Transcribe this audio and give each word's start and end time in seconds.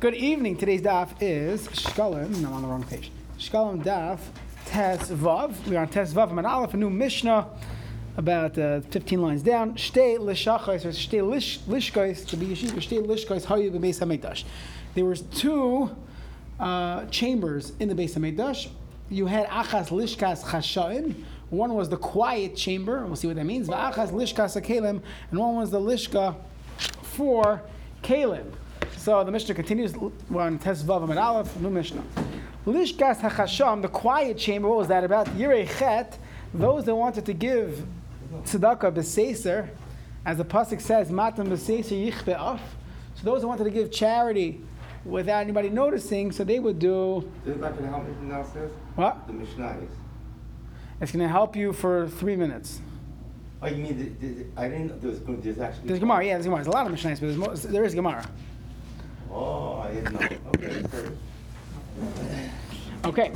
Good 0.00 0.14
evening. 0.14 0.56
Today's 0.56 0.80
daf 0.80 1.10
is 1.20 1.68
Shkalim. 1.68 2.34
I'm 2.34 2.54
on 2.54 2.62
the 2.62 2.68
wrong 2.68 2.84
page. 2.84 3.12
Shkalim 3.38 3.84
daf 3.84 4.18
Tes 4.64 5.10
Vav. 5.10 5.54
We 5.68 5.76
are 5.76 5.82
on 5.82 5.88
Tes 5.88 6.14
Vav 6.14 6.30
and 6.30 6.46
Aleph, 6.46 6.72
a 6.72 6.78
new 6.78 6.88
Mishnah, 6.88 7.46
about 8.16 8.56
uh, 8.56 8.80
15 8.80 9.20
lines 9.20 9.42
down. 9.42 9.74
Shtei 9.74 10.16
lishachos 10.16 10.86
or 10.86 10.88
shtei 10.88 11.28
lish, 11.28 11.58
lishkos 11.68 12.26
to 12.28 12.38
be 12.38 12.46
yeshiva. 12.46 12.76
Shtei 12.76 13.04
lishkos 13.04 13.44
hayu 13.44 13.70
b'beis 13.70 14.00
hamikdash. 14.00 14.44
There 14.94 15.04
was 15.04 15.20
two 15.20 15.94
uh, 16.58 17.04
chambers 17.10 17.74
in 17.78 17.90
the 17.90 17.94
Beis 17.94 18.14
Hamikdash. 18.14 18.70
You 19.10 19.26
had 19.26 19.48
achas 19.48 19.88
lishkas 19.88 20.42
chashain. 20.44 21.24
One 21.50 21.74
was 21.74 21.90
the 21.90 21.98
quiet 21.98 22.56
chamber. 22.56 23.04
We'll 23.04 23.16
see 23.16 23.26
what 23.26 23.36
that 23.36 23.44
means. 23.44 23.68
Achas 23.68 24.12
lishkas 24.12 24.58
akelim, 24.58 25.02
and 25.30 25.38
one 25.38 25.56
was 25.56 25.70
the 25.70 25.78
lishka 25.78 26.36
for 27.02 27.60
kalim. 28.02 28.50
So 28.96 29.24
the 29.24 29.32
Mishnah 29.32 29.54
continues. 29.54 29.94
We're 29.96 30.42
on 30.42 30.58
Tesvav 30.58 31.08
and 31.08 31.18
Aleph, 31.18 31.56
new 31.58 31.70
Mishnah. 31.70 32.02
Lishkas 32.66 33.20
hachasham, 33.20 33.82
the 33.82 33.88
quiet 33.88 34.36
chamber. 34.36 34.68
What 34.68 34.78
was 34.78 34.88
that 34.88 35.04
about? 35.04 35.26
Yirei 35.28 35.68
chet. 35.78 36.18
Those 36.52 36.84
that 36.84 36.94
wanted 36.94 37.24
to 37.26 37.32
give 37.32 37.86
tzedakah 38.44 38.92
b'seiser, 38.92 39.68
as 40.26 40.36
the 40.36 40.44
pasuk 40.44 40.80
says, 40.80 41.10
matam 41.10 41.48
b'seiser 41.48 42.12
yichbe 42.12 42.34
af. 42.34 42.60
So 43.14 43.24
those 43.24 43.40
that 43.42 43.48
wanted 43.48 43.64
to 43.64 43.70
give 43.70 43.90
charity 43.90 44.60
without 45.04 45.40
anybody 45.40 45.70
noticing, 45.70 46.30
so 46.32 46.44
they 46.44 46.58
would 46.58 46.78
do. 46.78 47.28
Is 47.46 47.58
that 47.60 47.72
going 47.72 47.84
to 47.84 47.88
help 47.88 48.06
me 48.06 48.28
downstairs? 48.28 48.70
What? 48.96 49.26
The 49.26 49.32
Mishnah 49.32 49.78
is. 49.82 49.90
It's 51.00 51.12
going 51.12 51.22
to 51.22 51.28
help 51.28 51.56
you 51.56 51.72
for 51.72 52.08
three 52.08 52.36
minutes. 52.36 52.80
Oh, 53.62 53.66
you 53.66 53.82
mean 53.82 54.16
the, 54.20 54.26
the, 54.26 54.46
I 54.56 54.68
didn't 54.68 54.88
know 54.88 54.98
there 54.98 55.10
was 55.10 55.42
there's 55.42 55.58
actually. 55.58 55.88
There's 55.88 56.00
Gemara, 56.00 56.24
yeah, 56.24 56.34
there's 56.34 56.44
Gemara. 56.44 56.58
There's 56.62 56.74
a 56.74 56.76
lot 56.76 56.86
of 56.86 56.92
Mishnahs, 56.92 57.20
but 57.20 57.20
there's 57.20 57.36
more, 57.36 57.54
there 57.54 57.84
is 57.84 57.94
Gemara. 57.94 58.26
Oh, 59.32 59.78
I 59.78 59.92
didn't 59.92 60.12
know. 60.12 60.38
Okay. 60.56 60.84
Okay. 63.04 63.32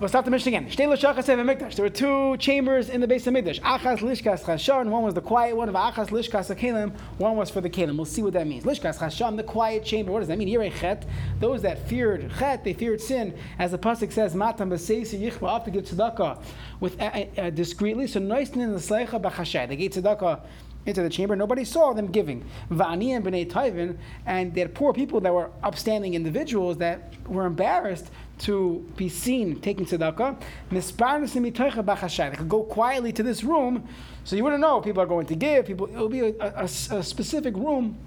We'll 0.00 0.08
start 0.08 0.24
the 0.24 0.30
Mishnah 0.30 0.48
again. 0.48 0.70
There 0.74 1.84
were 1.84 1.90
two 1.90 2.38
chambers 2.38 2.88
in 2.88 3.02
the 3.02 3.06
base 3.06 3.26
of 3.26 3.34
Mikdash. 3.34 3.60
Achas 3.60 3.98
lishkas 3.98 4.42
chashon. 4.42 4.86
One 4.86 5.02
was 5.02 5.12
the 5.12 5.20
quiet 5.20 5.54
one 5.54 5.68
of 5.68 5.74
Achas 5.74 6.08
lishkas 6.08 6.56
kelim. 6.56 6.98
One 7.18 7.36
was 7.36 7.50
for 7.50 7.60
the 7.60 7.68
kelim. 7.68 7.96
We'll 7.96 8.06
see 8.06 8.22
what 8.22 8.32
that 8.32 8.46
means. 8.46 8.64
Lishkas 8.64 8.96
chashon, 8.96 9.36
the 9.36 9.42
quiet 9.42 9.84
chamber. 9.84 10.10
What 10.10 10.20
does 10.20 10.28
that 10.28 10.38
mean? 10.38 10.48
Yirei 10.48 10.74
chet. 10.74 11.04
Those 11.38 11.60
that 11.62 11.86
feared 11.86 12.32
chet, 12.38 12.64
they 12.64 12.72
feared 12.72 13.02
sin. 13.02 13.36
As 13.58 13.72
the 13.72 13.78
pasuk 13.78 14.10
says, 14.10 14.34
matam 14.34 14.70
b'seisi 14.70 15.20
yichba 15.20 15.54
up 15.54 15.66
to 15.66 15.70
give 15.70 15.84
tzedakah 15.84 16.42
with 16.80 16.98
uh, 16.98 17.24
uh, 17.36 17.50
discreetly. 17.50 18.06
So 18.06 18.20
noisnin 18.20 18.62
in 18.62 18.72
the 18.72 18.78
sleicha 18.78 19.20
b'chashay. 19.20 19.68
They 19.68 19.76
gave 19.76 19.90
tzedakah 19.90 20.40
into 20.86 21.02
the 21.02 21.10
chamber. 21.10 21.36
Nobody 21.36 21.64
saw 21.64 21.92
them 21.92 22.06
giving. 22.06 22.44
Va'ani 22.70 23.16
and 23.16 23.24
b'nei 23.24 23.50
tayvin, 23.50 23.96
and 24.26 24.54
they 24.54 24.60
had 24.60 24.74
poor 24.74 24.92
people 24.92 25.20
that 25.20 25.32
were 25.32 25.50
upstanding 25.62 26.14
individuals 26.14 26.78
that 26.78 27.12
were 27.26 27.46
embarrassed 27.46 28.10
to 28.38 28.86
be 28.96 29.08
seen 29.08 29.60
taking 29.60 29.84
tzedakah. 29.84 30.40
They 30.70 32.36
could 32.36 32.48
go 32.48 32.62
quietly 32.62 33.12
to 33.12 33.22
this 33.22 33.44
room, 33.44 33.86
so 34.24 34.36
you 34.36 34.44
wouldn't 34.44 34.62
know 34.62 34.80
people 34.80 35.02
are 35.02 35.06
going 35.06 35.26
to 35.26 35.34
give. 35.34 35.66
People, 35.66 35.86
it 35.86 35.96
will 35.96 36.08
be 36.08 36.20
a, 36.20 36.34
a, 36.40 36.64
a 36.64 36.68
specific 37.02 37.54
room, 37.54 37.98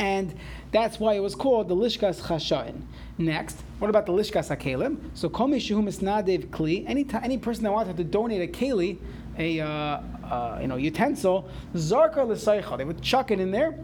and 0.00 0.34
that's 0.72 0.98
why 0.98 1.14
it 1.14 1.20
was 1.20 1.34
called 1.34 1.68
the 1.68 1.76
lishkas 1.76 2.20
chashain. 2.22 2.82
Next, 3.18 3.62
what 3.78 3.90
about 3.90 4.06
the 4.06 4.12
lishkas 4.12 4.54
hakelim? 4.54 4.98
So 5.14 5.28
komi 5.28 5.56
shehu 5.56 5.84
misnadev 5.84 6.48
kli. 6.48 6.84
Any 6.88 7.06
any 7.22 7.38
person 7.38 7.64
that 7.64 7.72
wanted 7.72 7.96
to 7.96 8.04
donate 8.04 8.42
a 8.42 8.52
keli, 8.52 8.98
a 9.40 9.60
uh, 9.60 9.66
uh, 9.66 10.58
you 10.60 10.68
know 10.68 10.76
utensil, 10.76 11.48
zarka 11.74 12.26
l'saycha. 12.26 12.76
They 12.78 12.84
would 12.84 13.02
chuck 13.02 13.30
it 13.30 13.40
in 13.40 13.50
there. 13.50 13.74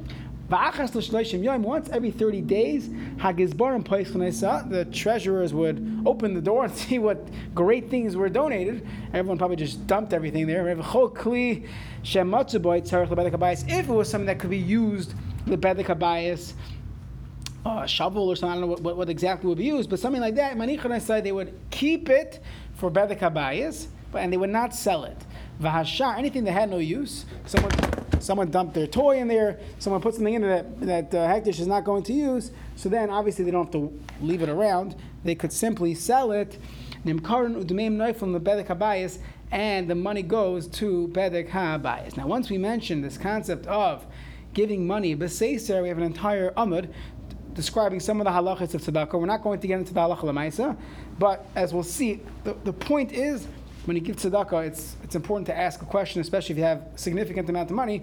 Once 0.48 1.88
every 1.88 2.12
30 2.12 2.40
days, 2.42 2.88
the 3.18 4.88
treasurers 4.92 5.52
would 5.52 6.02
open 6.06 6.34
the 6.34 6.40
door 6.40 6.64
and 6.64 6.74
see 6.76 7.00
what 7.00 7.26
great 7.52 7.90
things 7.90 8.14
were 8.14 8.28
donated. 8.28 8.86
Everyone 9.12 9.38
probably 9.38 9.56
just 9.56 9.84
dumped 9.88 10.12
everything 10.12 10.46
there. 10.46 10.68
If 10.68 10.78
it 10.78 10.84
was 13.88 14.08
something 14.08 14.26
that 14.26 14.38
could 14.38 14.50
be 14.50 14.58
used, 14.58 15.14
the 15.46 15.58
bedek 15.58 15.86
a 17.68 17.88
shovel 17.88 18.28
or 18.28 18.36
something, 18.36 18.56
I 18.56 18.60
don't 18.60 18.68
know 18.70 18.76
what, 18.80 18.96
what, 18.96 19.08
exactly 19.08 19.48
would 19.48 19.58
be 19.58 19.64
used, 19.64 19.90
but 19.90 19.98
something 19.98 20.20
like 20.20 20.36
that, 20.36 20.56
they 20.56 21.32
would 21.32 21.58
keep 21.70 22.08
it 22.08 22.38
for 22.74 22.88
bedek 22.88 23.18
habayis, 23.18 23.88
and 24.14 24.32
they 24.32 24.36
would 24.36 24.50
not 24.50 24.72
sell 24.72 25.02
it. 25.02 25.25
Vahashar, 25.60 26.18
anything 26.18 26.44
that 26.44 26.52
had 26.52 26.70
no 26.70 26.78
use, 26.78 27.24
someone 27.46 27.72
someone 28.20 28.50
dumped 28.50 28.74
their 28.74 28.86
toy 28.86 29.18
in 29.18 29.28
there, 29.28 29.58
someone 29.78 30.00
put 30.00 30.14
something 30.14 30.34
in 30.34 30.42
there 30.42 30.62
that, 30.62 31.10
that 31.10 31.14
uh, 31.14 31.28
Hekdesh 31.28 31.60
is 31.60 31.66
not 31.66 31.84
going 31.84 32.02
to 32.04 32.12
use, 32.12 32.50
so 32.74 32.88
then 32.88 33.10
obviously 33.10 33.44
they 33.44 33.50
don't 33.50 33.64
have 33.64 33.72
to 33.72 33.98
leave 34.20 34.42
it 34.42 34.48
around. 34.48 34.96
They 35.24 35.34
could 35.34 35.52
simply 35.52 35.94
sell 35.94 36.32
it, 36.32 36.58
and 37.04 37.18
the 39.88 39.94
money 39.94 40.22
goes 40.22 40.66
to 40.66 41.08
Bedek 41.08 41.50
HaBayis. 41.50 42.16
Now, 42.16 42.26
once 42.26 42.50
we 42.50 42.58
mentioned 42.58 43.04
this 43.04 43.18
concept 43.18 43.66
of 43.66 44.06
giving 44.54 44.86
money, 44.86 45.14
B'Seiser, 45.14 45.82
we 45.82 45.88
have 45.88 45.98
an 45.98 46.04
entire 46.04 46.50
Amud 46.52 46.88
describing 47.52 48.00
some 48.00 48.20
of 48.20 48.26
the 48.26 48.30
halachas 48.30 48.74
of 48.74 48.82
tzedakah. 48.82 49.18
We're 49.18 49.26
not 49.26 49.42
going 49.42 49.60
to 49.60 49.66
get 49.66 49.78
into 49.78 49.94
the 49.94 50.00
halacha 50.00 50.24
lemaisa, 50.24 50.76
but 51.18 51.46
as 51.54 51.72
we'll 51.72 51.82
see, 51.82 52.20
the, 52.44 52.54
the 52.64 52.72
point 52.72 53.12
is 53.12 53.46
when 53.86 53.96
you 53.96 54.02
give 54.02 54.16
tzedakah, 54.16 54.66
it's, 54.66 54.96
it's 55.02 55.14
important 55.14 55.46
to 55.46 55.56
ask 55.56 55.80
a 55.80 55.86
question, 55.86 56.20
especially 56.20 56.52
if 56.52 56.58
you 56.58 56.64
have 56.64 56.82
a 56.94 56.98
significant 56.98 57.48
amount 57.48 57.70
of 57.70 57.76
money 57.76 58.02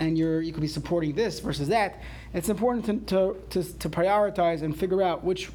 and 0.00 0.18
you're, 0.18 0.42
you 0.42 0.52
could 0.52 0.60
be 0.60 0.68
supporting 0.68 1.14
this 1.14 1.40
versus 1.40 1.68
that. 1.68 2.02
It's 2.34 2.48
important 2.48 2.84
to, 3.08 3.34
to, 3.50 3.62
to, 3.62 3.78
to 3.78 3.88
prioritize 3.88 4.62
and 4.62 4.76
figure 4.76 5.02
out 5.02 5.24
which 5.24 5.50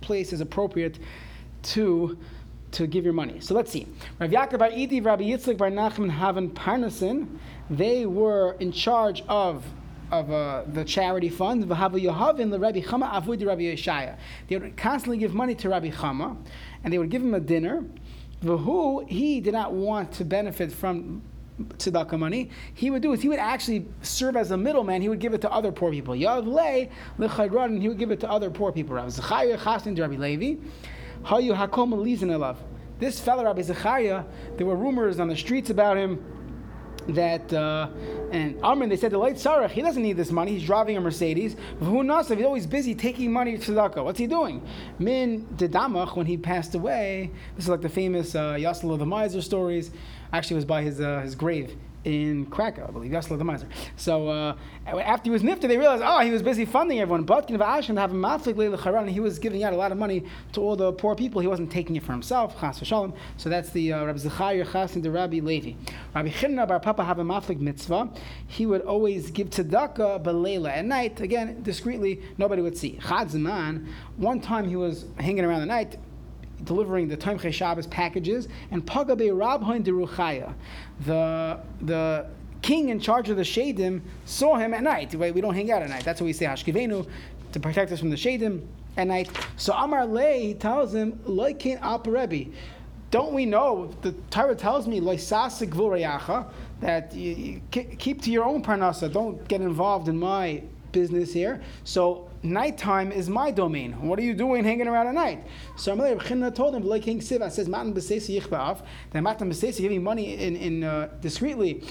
place 0.00 0.32
is 0.32 0.40
appropriate 0.40 0.98
to 1.62 2.18
to 2.70 2.86
give 2.86 3.02
your 3.02 3.14
money. 3.14 3.40
So 3.40 3.54
let's 3.54 3.72
see. 3.72 3.86
Rav 4.20 4.30
Yaakov 4.30 4.58
Bar 4.58 4.70
Idi, 4.70 5.02
Rabbi 5.02 5.24
Yitzchak 5.24 5.56
Bar 5.56 5.70
Nachman 5.70 6.14
Havan 6.14 6.50
Parnasin, 6.50 7.38
they 7.70 8.04
were 8.04 8.56
in 8.60 8.72
charge 8.72 9.22
of 9.26 9.64
of 10.10 10.30
uh, 10.30 10.64
the 10.72 10.84
charity 10.84 11.28
fund. 11.28 11.64
Yohavin 11.64 12.50
the 12.50 12.58
Rabbi 12.58 12.80
Chama 12.80 13.12
Rabbi 13.12 13.62
Yeshaya. 13.62 14.16
They 14.48 14.56
would 14.56 14.76
constantly 14.76 15.18
give 15.18 15.34
money 15.34 15.54
to 15.56 15.68
Rabbi 15.68 15.90
Chama, 15.90 16.36
and 16.82 16.92
they 16.92 16.98
would 16.98 17.10
give 17.10 17.22
him 17.22 17.34
a 17.34 17.40
dinner, 17.40 17.84
who 18.42 19.04
he 19.06 19.40
did 19.40 19.52
not 19.52 19.72
want 19.72 20.12
to 20.12 20.24
benefit 20.24 20.72
from 20.72 21.22
tzedakah 21.60 22.18
money, 22.18 22.50
he 22.74 22.90
would 22.90 23.02
do 23.02 23.12
is 23.12 23.20
he 23.20 23.28
would 23.28 23.38
actually 23.38 23.86
serve 24.02 24.36
as 24.36 24.50
a 24.50 24.56
middleman. 24.56 25.02
He 25.02 25.08
would 25.08 25.18
give 25.18 25.34
it 25.34 25.40
to 25.40 25.50
other 25.50 25.72
poor 25.72 25.90
people. 25.90 26.14
Yav 26.14 26.46
lei 26.46 26.90
lechayron, 27.18 27.66
and 27.66 27.82
he 27.82 27.88
would 27.88 27.98
give 27.98 28.10
it 28.10 28.20
to 28.20 28.30
other 28.30 28.50
poor 28.50 28.72
people. 28.72 28.94
Rabbi 28.96 29.08
Zechariah 29.08 29.58
chastin 29.58 29.96
to 29.96 30.02
Rabbi 30.02 30.16
Levi, 30.16 30.60
hayu 31.24 31.56
hakom 31.56 31.92
elav. 31.92 32.56
This 32.98 33.20
fellow 33.20 33.44
Rabbi 33.44 33.62
Zechariah, 33.62 34.24
there 34.56 34.66
were 34.66 34.76
rumors 34.76 35.20
on 35.20 35.28
the 35.28 35.36
streets 35.36 35.70
about 35.70 35.96
him 35.96 36.24
that 37.08 37.52
uh, 37.52 37.88
and 38.30 38.56
Amrin 38.60 38.88
they 38.88 38.96
said 38.96 39.12
the 39.12 39.18
light 39.18 39.36
Sarach 39.36 39.70
he 39.70 39.82
doesn't 39.82 40.02
need 40.02 40.16
this 40.16 40.30
money 40.30 40.52
he's 40.52 40.64
driving 40.64 40.96
a 40.96 41.00
Mercedes. 41.00 41.56
Who 41.80 42.02
knows 42.02 42.30
If 42.30 42.38
he's 42.38 42.46
always 42.46 42.66
busy 42.66 42.94
taking 42.94 43.32
money 43.32 43.56
to 43.56 43.72
tzedakah. 43.72 44.04
What's 44.04 44.18
he 44.18 44.26
doing? 44.26 44.62
Min 44.98 45.46
Dedamach 45.56 46.16
when 46.16 46.26
he 46.26 46.36
passed 46.36 46.74
away 46.74 47.30
this 47.56 47.64
is 47.64 47.68
like 47.68 47.80
the 47.80 47.88
famous 47.88 48.34
uh, 48.34 48.54
Yasla 48.54 48.98
the 48.98 49.06
miser 49.06 49.42
stories 49.42 49.90
actually 50.32 50.56
was 50.56 50.64
by 50.64 50.82
his 50.82 51.00
uh, 51.00 51.20
his 51.20 51.34
grave 51.34 51.76
in 52.04 52.46
Krakow, 52.46 52.86
I 52.88 52.90
believe. 52.90 53.10
Yasla 53.10 53.38
the 53.38 53.44
Miser. 53.44 53.66
So 53.96 54.28
uh, 54.28 54.56
after 54.86 55.24
he 55.24 55.30
was 55.30 55.42
nifted, 55.42 55.62
they 55.62 55.76
realized, 55.76 56.02
oh, 56.04 56.20
he 56.20 56.30
was 56.30 56.42
busy 56.42 56.64
funding 56.64 57.00
everyone. 57.00 57.24
But 57.24 57.48
have 57.50 58.12
a 58.12 59.06
he 59.10 59.20
was 59.20 59.38
giving 59.38 59.64
out 59.64 59.72
a 59.72 59.76
lot 59.76 59.92
of 59.92 59.98
money 59.98 60.24
to 60.52 60.60
all 60.60 60.76
the 60.76 60.92
poor 60.92 61.14
people. 61.14 61.40
He 61.40 61.46
wasn't 61.46 61.70
taking 61.70 61.96
it 61.96 62.02
for 62.02 62.12
himself. 62.12 62.56
So 63.36 63.48
that's 63.48 63.70
the 63.70 63.92
uh, 63.92 64.04
Rabbi 64.04 64.18
Zechariah 64.18 64.66
Chas 64.72 64.94
and 64.94 65.04
the 65.04 65.10
Rabbi 65.10 65.40
Levi. 65.40 65.72
Rabbi 66.14 66.28
Chinna 66.30 66.66
bar 66.66 66.80
Papa 66.80 67.04
have 67.04 67.18
a 67.18 67.24
maflik 67.24 67.60
mitzvah. 67.60 68.10
He 68.46 68.66
would 68.66 68.82
always 68.82 69.30
give 69.30 69.50
tzedakah 69.50 70.22
belela 70.22 70.70
at 70.70 70.84
night. 70.84 71.20
Again, 71.20 71.62
discreetly, 71.62 72.22
nobody 72.38 72.62
would 72.62 72.76
see. 72.76 72.98
Chad. 73.06 73.28
One 74.16 74.40
time 74.40 74.68
he 74.68 74.76
was 74.76 75.04
hanging 75.18 75.44
around 75.44 75.60
the 75.60 75.66
night 75.66 75.96
delivering 76.64 77.08
the 77.08 77.16
Tomchei 77.16 77.52
Shabbos 77.52 77.86
packages, 77.86 78.48
and 78.70 78.84
Pagabe 78.84 79.30
Rabhain 79.30 79.84
Deruchaya, 79.84 80.54
the 81.04 81.60
the 81.82 82.26
king 82.62 82.88
in 82.88 82.98
charge 83.00 83.28
of 83.30 83.36
the 83.36 83.42
Shadim, 83.42 84.00
saw 84.24 84.56
him 84.56 84.74
at 84.74 84.82
night. 84.82 85.14
Wait, 85.14 85.32
we 85.32 85.40
don't 85.40 85.54
hang 85.54 85.70
out 85.70 85.82
at 85.82 85.88
night. 85.88 86.04
That's 86.04 86.20
what 86.20 86.26
we 86.26 86.32
say 86.32 86.46
Hashkivenu 86.46 87.06
to 87.52 87.60
protect 87.60 87.92
us 87.92 88.00
from 88.00 88.10
the 88.10 88.16
Shadim 88.16 88.66
at 88.96 89.06
night. 89.06 89.30
So 89.56 89.72
Amar 89.72 90.04
Le, 90.06 90.32
he 90.32 90.54
tells 90.54 90.94
him, 90.94 91.12
Loikin 91.26 91.80
Aparebi. 91.80 92.52
Don't 93.10 93.32
we 93.32 93.46
know? 93.46 93.90
The 94.02 94.12
Torah 94.30 94.54
tells 94.54 94.86
me 94.86 95.00
that 96.80 97.14
you, 97.14 97.30
you 97.32 97.60
keep 97.70 98.22
to 98.22 98.30
your 98.30 98.44
own 98.44 98.62
parnasa. 98.62 99.10
Don't 99.10 99.48
get 99.48 99.62
involved 99.62 100.08
in 100.08 100.18
my 100.18 100.62
business 100.92 101.32
here. 101.32 101.62
So 101.84 102.27
nighttime 102.42 103.12
is 103.12 103.28
my 103.28 103.50
domain. 103.50 103.92
What 104.06 104.18
are 104.18 104.22
you 104.22 104.34
doing 104.34 104.64
hanging 104.64 104.88
around 104.88 105.08
at 105.08 105.14
night? 105.14 105.46
So 105.76 105.94
Amalei 105.94 106.18
Chinna 106.18 106.54
told 106.54 106.74
him, 106.74 106.84
like 106.84 107.02
King 107.02 107.20
Siva 107.20 107.50
says, 107.50 107.68
Matan 107.68 107.94
Besesi 107.94 108.40
Yichba'af, 108.40 108.84
that 109.10 109.22
Matan 109.22 109.50
Besesi 109.50 109.80
giving 109.80 110.02
money 110.02 110.34
in, 110.34 110.56
in 110.56 110.84
uh, 110.84 111.08
discreetly 111.20 111.82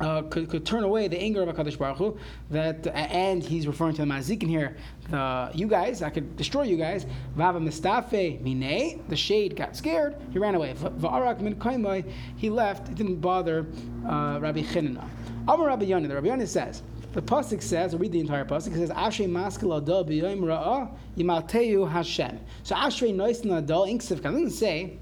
uh, 0.00 0.22
could, 0.22 0.48
could 0.48 0.66
turn 0.66 0.82
away 0.82 1.08
the 1.08 1.18
anger 1.18 1.42
of 1.42 1.48
Hakadosh 1.48 1.78
Baruch 1.78 1.98
Hu. 1.98 2.18
That 2.50 2.86
and 2.88 3.42
he's 3.42 3.66
referring 3.66 3.94
to 3.94 4.02
the 4.02 4.08
mazikin 4.08 4.48
here. 4.48 4.76
The 5.10 5.50
you 5.54 5.66
guys, 5.66 6.02
I 6.02 6.10
could 6.10 6.36
destroy 6.36 6.62
you 6.62 6.76
guys. 6.76 7.06
Vava 7.36 7.60
mistafe 7.60 8.40
mine. 8.42 9.04
The 9.08 9.16
shade 9.16 9.56
got 9.56 9.76
scared. 9.76 10.16
He 10.32 10.38
ran 10.38 10.54
away. 10.54 10.74
Va'arak 10.74 11.40
min 11.40 11.54
kaimai. 11.56 12.10
He 12.36 12.50
left. 12.50 12.88
It 12.88 12.96
didn't 12.96 13.20
bother 13.20 13.66
uh, 14.04 14.38
Rabbi 14.40 14.62
Chinana. 14.62 15.08
Amar 15.46 15.68
Rabbi 15.68 15.84
Yonah. 15.84 16.08
The 16.08 16.14
Rabbi 16.14 16.28
Yonah 16.28 16.46
says. 16.46 16.82
The 17.14 17.22
pasuk 17.22 17.62
says, 17.62 17.94
read 17.94 18.10
the 18.10 18.18
entire 18.18 18.44
pasuk. 18.44 18.72
It 18.72 18.74
says, 18.74 18.90
"Ashrei 18.90 19.28
maskil 19.28 19.80
adol 19.80 20.04
b'yoyim 20.08 20.40
ra'ah 20.40 20.90
yimalteu 21.16 21.88
Hashem." 21.88 22.40
So 22.64 22.74
Ashrei 22.74 23.14
noisin 23.14 23.46
adol 23.64 23.88
inksiv. 23.88 24.18
It 24.18 24.22
doesn't 24.24 24.50
say 24.50 24.98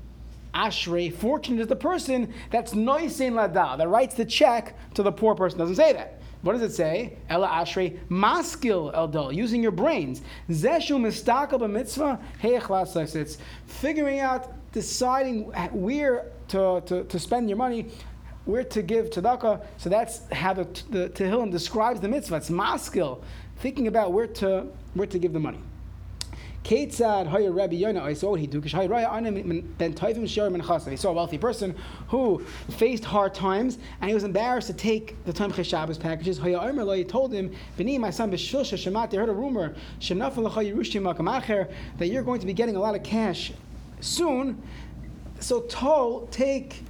Ashrei, 0.55 1.11
fortunate 1.11 1.63
is 1.63 1.69
the 1.69 1.77
person 1.77 2.33
that's 2.51 2.75
noisin 2.75 3.33
ladal, 3.33 3.79
that 3.79 3.89
writes 3.89 4.15
the 4.15 4.27
check 4.27 4.77
to 4.93 5.03
the 5.03 5.11
poor 5.11 5.35
person. 5.35 5.59
Doesn't 5.59 5.77
say 5.77 5.95
that. 5.95 6.21
What 6.43 6.53
does 6.53 6.63
it 6.63 6.75
say? 6.75 7.17
Ella 7.31 7.49
Ashrei 7.49 7.99
maskil 8.11 8.93
eldol, 8.95 9.35
using 9.35 9.63
your 9.63 9.73
brains. 9.73 10.21
Zeshu 10.51 11.01
mistakel 11.01 11.61
b'mitzvah 11.61 12.21
heichlas. 12.43 13.17
It's 13.17 13.39
figuring 13.67 14.21
out, 14.21 14.53
deciding 14.73 15.45
where 15.73 16.27
to, 16.49 16.83
to, 16.85 17.05
to 17.05 17.19
spend 17.19 17.49
your 17.49 17.57
money, 17.57 17.87
where 18.45 18.65
to 18.65 18.83
give 18.83 19.11
tzedakah. 19.11 19.65
So 19.79 19.89
that's 19.89 20.29
how 20.33 20.55
the, 20.55 20.65
the 20.91 21.09
Tehillim 21.11 21.51
describes 21.51 22.01
the 22.01 22.09
mitzvah. 22.09 22.37
It's 22.37 22.51
maskil, 22.51 23.23
thinking 23.59 23.87
about 23.87 24.13
where 24.13 24.27
to, 24.27 24.67
where 24.95 25.07
to 25.07 25.19
give 25.19 25.33
the 25.33 25.41
money. 25.41 25.61
He 26.65 26.89
saw 26.89 27.23
a 27.23 27.25
wealthy 31.13 31.39
person 31.39 31.75
who 32.07 32.45
faced 32.71 33.05
hard 33.05 33.35
times 33.35 33.79
and 34.01 34.09
he 34.09 34.15
was 34.15 34.23
embarrassed 34.23 34.69
to 34.69 34.73
take 34.73 35.25
the 35.25 35.33
Time 35.33 35.53
Shabbos 35.53 35.99
packages. 35.99 36.39
He 36.39 37.05
told 37.05 37.33
him, 37.33 37.53
Beni, 37.77 37.99
my 37.99 38.11
son, 38.11 38.31
Shemati, 38.31 39.17
heard 39.17 39.29
a 39.29 39.33
rumor, 39.33 39.75
that 41.99 42.09
you're 42.09 42.23
going 42.23 42.41
to 42.41 42.47
be 42.47 42.53
getting 42.53 42.77
a 42.77 42.81
lot 42.81 42.95
of 42.95 43.03
cash 43.03 43.53
soon. 44.01 44.63
So 45.41 45.63
toll, 45.63 46.29
take 46.29 46.85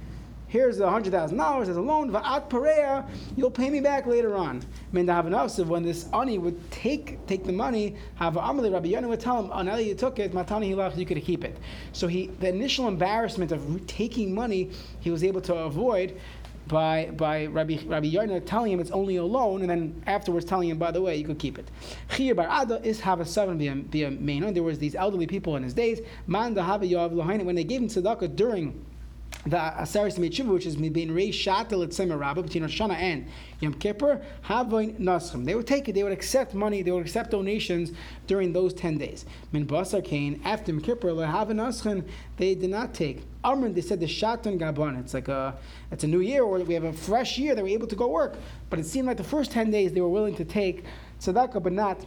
here's 0.53 0.79
a 0.79 0.87
hundred 0.87 1.11
thousand 1.11 1.35
dollars 1.35 1.67
as 1.67 1.77
a 1.77 1.81
loan, 1.81 2.11
va'at 2.11 2.47
pareya, 2.47 3.03
you'll 3.35 3.49
pay 3.49 3.71
me 3.71 3.79
back 3.79 4.05
later 4.05 4.35
on. 4.35 4.61
When 4.91 5.07
this 5.83 6.07
ani 6.13 6.37
would 6.37 6.71
take 6.71 7.25
take 7.25 7.43
the 7.43 7.51
money, 7.51 7.95
have 8.15 8.35
Amali 8.35 8.71
Rabbi 8.71 8.89
Yonah 8.89 9.07
would 9.07 9.19
tell 9.19 9.43
him, 9.43 9.49
oh, 9.51 9.63
now 9.63 9.75
that 9.75 9.83
you 9.83 9.95
took 9.95 10.19
it, 10.19 10.31
matani 10.31 10.69
hilach, 10.69 10.95
you 10.95 11.07
could 11.07 11.19
keep 11.23 11.43
it. 11.43 11.57
So 11.91 12.05
he, 12.07 12.27
the 12.39 12.49
initial 12.49 12.87
embarrassment 12.87 13.51
of 13.51 13.87
taking 13.87 14.35
money, 14.35 14.69
he 14.99 15.09
was 15.09 15.23
able 15.23 15.41
to 15.41 15.55
avoid 15.55 16.19
by 16.67 17.09
by 17.17 17.47
Rabbi 17.47 17.79
Rabbi 17.87 18.05
Yonah 18.05 18.41
telling 18.41 18.71
him 18.73 18.79
it's 18.79 18.91
only 18.91 19.15
a 19.15 19.23
loan, 19.23 19.61
and 19.61 19.69
then 19.71 20.03
afterwards 20.05 20.45
telling 20.45 20.69
him, 20.69 20.77
by 20.77 20.91
the 20.91 21.01
way, 21.01 21.15
you 21.15 21.25
could 21.25 21.39
keep 21.39 21.57
it. 21.57 21.67
Chiyah 22.11 22.35
bar 22.35 22.47
Ada 22.61 22.79
is 22.87 22.99
have 22.99 23.21
a 23.21 23.25
seven 23.25 23.57
be 23.89 24.03
a 24.03 24.11
main. 24.11 24.53
There 24.53 24.61
was 24.61 24.77
these 24.77 24.93
elderly 24.93 25.25
people 25.25 25.55
in 25.55 25.63
his 25.63 25.73
days. 25.73 25.99
Man 26.27 26.53
when 26.53 27.55
they 27.55 27.63
gave 27.63 27.81
him 27.81 27.87
tzedakah 27.87 28.35
during 28.35 28.85
the 29.45 29.57
Aseres 29.57 30.17
Mitzvah, 30.17 30.51
which 30.51 30.65
is 30.65 30.77
being 30.77 31.13
raised 31.13 31.37
shatel 31.37 31.83
at 31.83 31.89
Semer 31.89 32.17
Rabbah 32.17 32.43
between 32.43 32.63
Rosh 32.63 32.79
Hashanah 32.79 32.95
and 32.95 33.27
Yom 33.59 33.73
Kippur, 33.73 34.21
Havoin 34.45 34.97
Naschim. 34.99 35.43
They 35.43 35.53
would 35.53 35.67
take 35.67 35.89
it, 35.89 35.93
they 35.93 36.03
would 36.03 36.13
accept 36.13 36.53
money, 36.53 36.81
they 36.81 36.91
would 36.91 37.05
accept 37.05 37.31
donations 37.31 37.91
during 38.25 38.53
those 38.53 38.73
10 38.73 38.97
days. 38.97 39.25
Min 39.51 39.67
Basar 39.67 40.03
Kain, 40.03 40.39
after 40.45 40.71
Yom 40.71 40.81
Kippur, 40.81 41.09
Lehavin 41.09 41.55
Naschim, 41.55 42.07
they 42.37 42.55
did 42.55 42.69
not 42.69 42.93
take. 42.93 43.23
Amrin, 43.43 43.73
they 43.73 43.81
said 43.81 43.99
the 43.99 44.05
Shatan 44.05 44.57
Gabon. 44.57 44.97
It's 44.99 45.13
like 45.13 45.27
a, 45.27 45.55
it's 45.91 46.05
a 46.05 46.07
new 46.07 46.21
year, 46.21 46.43
or 46.43 46.59
we 46.59 46.73
have 46.73 46.85
a 46.85 46.93
fresh 46.93 47.37
year 47.37 47.53
that 47.53 47.61
we're 47.61 47.73
able 47.73 47.87
to 47.87 47.95
go 47.97 48.07
work. 48.07 48.35
But 48.69 48.79
it 48.79 48.85
seemed 48.85 49.07
like 49.07 49.17
the 49.17 49.25
first 49.25 49.51
10 49.51 49.71
days 49.71 49.91
they 49.91 50.01
were 50.01 50.09
willing 50.09 50.35
to 50.35 50.45
take 50.45 50.85
tzedakah, 51.19 51.61
but 51.61 51.73
not 51.73 52.05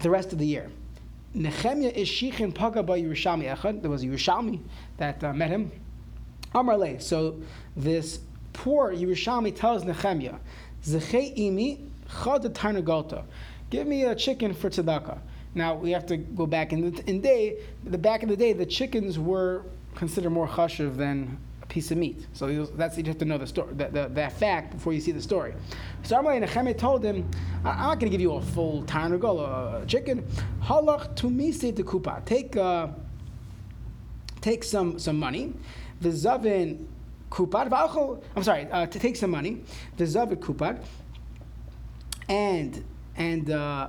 the 0.00 0.10
rest 0.10 0.32
of 0.34 0.38
the 0.38 0.46
year. 0.46 0.70
Nehemiah 1.32 1.92
is 1.94 2.08
Shichin 2.08 2.54
Paga 2.54 2.82
by 2.82 3.00
Yerushalmi 3.00 3.56
Echad. 3.56 3.80
There 3.80 3.90
was 3.90 4.02
a 4.02 4.06
Yerushalmi 4.06 4.60
that 4.98 5.22
uh, 5.24 5.32
met 5.32 5.48
him 5.48 5.70
Amarle. 6.54 7.00
So 7.00 7.40
this 7.76 8.20
poor 8.52 8.92
Yerushalmi 8.92 9.54
tells 9.54 9.84
Nehemiah, 9.84 10.36
Zechei 10.84 11.36
imi 11.38 11.88
chad 12.08 12.42
tarnagolta. 12.54 13.24
Give 13.70 13.86
me 13.86 14.04
a 14.04 14.14
chicken 14.14 14.52
for 14.52 14.68
tzedakah. 14.68 15.18
Now 15.54 15.74
we 15.74 15.90
have 15.92 16.06
to 16.06 16.16
go 16.16 16.46
back 16.46 16.72
in 16.72 16.92
the 16.92 17.08
in 17.08 17.20
day. 17.20 17.58
The 17.84 17.98
back 17.98 18.22
in 18.22 18.28
the 18.28 18.36
day, 18.36 18.52
the 18.52 18.66
chickens 18.66 19.18
were 19.18 19.64
considered 19.94 20.30
more 20.30 20.46
chashuv 20.46 20.96
than 20.96 21.38
a 21.62 21.66
piece 21.66 21.90
of 21.90 21.98
meat. 21.98 22.26
So 22.32 22.66
that's 22.66 22.96
you 22.98 23.04
have 23.04 23.18
to 23.18 23.24
know 23.24 23.38
the 23.38 23.46
story, 23.46 23.74
that, 23.74 23.92
that, 23.92 24.14
that 24.14 24.32
fact 24.32 24.72
before 24.72 24.92
you 24.92 25.00
see 25.00 25.12
the 25.12 25.22
story. 25.22 25.54
So 26.02 26.16
Amalei 26.16 26.40
Nehemiah 26.40 26.74
told 26.74 27.04
him, 27.04 27.28
"I'm 27.64 27.78
not 27.78 28.00
going 28.00 28.10
to 28.10 28.16
give 28.16 28.20
you 28.20 28.32
a 28.34 28.40
full 28.40 28.84
tarnagol, 28.84 29.82
a 29.82 29.86
chicken. 29.86 30.24
Halach 30.62 31.16
to 31.16 31.30
me 31.30 31.52
say 31.52 31.72
kupa. 31.72 32.24
Take 32.24 32.56
uh, 32.56 32.88
take 34.40 34.64
some 34.64 34.98
some 34.98 35.18
money." 35.18 35.54
The 36.00 36.08
zavin 36.08 36.86
kupad 37.30 38.20
I'm 38.36 38.42
sorry, 38.42 38.66
uh, 38.70 38.86
to 38.86 38.98
take 38.98 39.16
some 39.16 39.30
money, 39.30 39.62
the 39.96 40.04
zavin 40.04 40.36
kupad, 40.36 40.82
and 42.28 42.84
and 43.16 43.50
uh, 43.50 43.88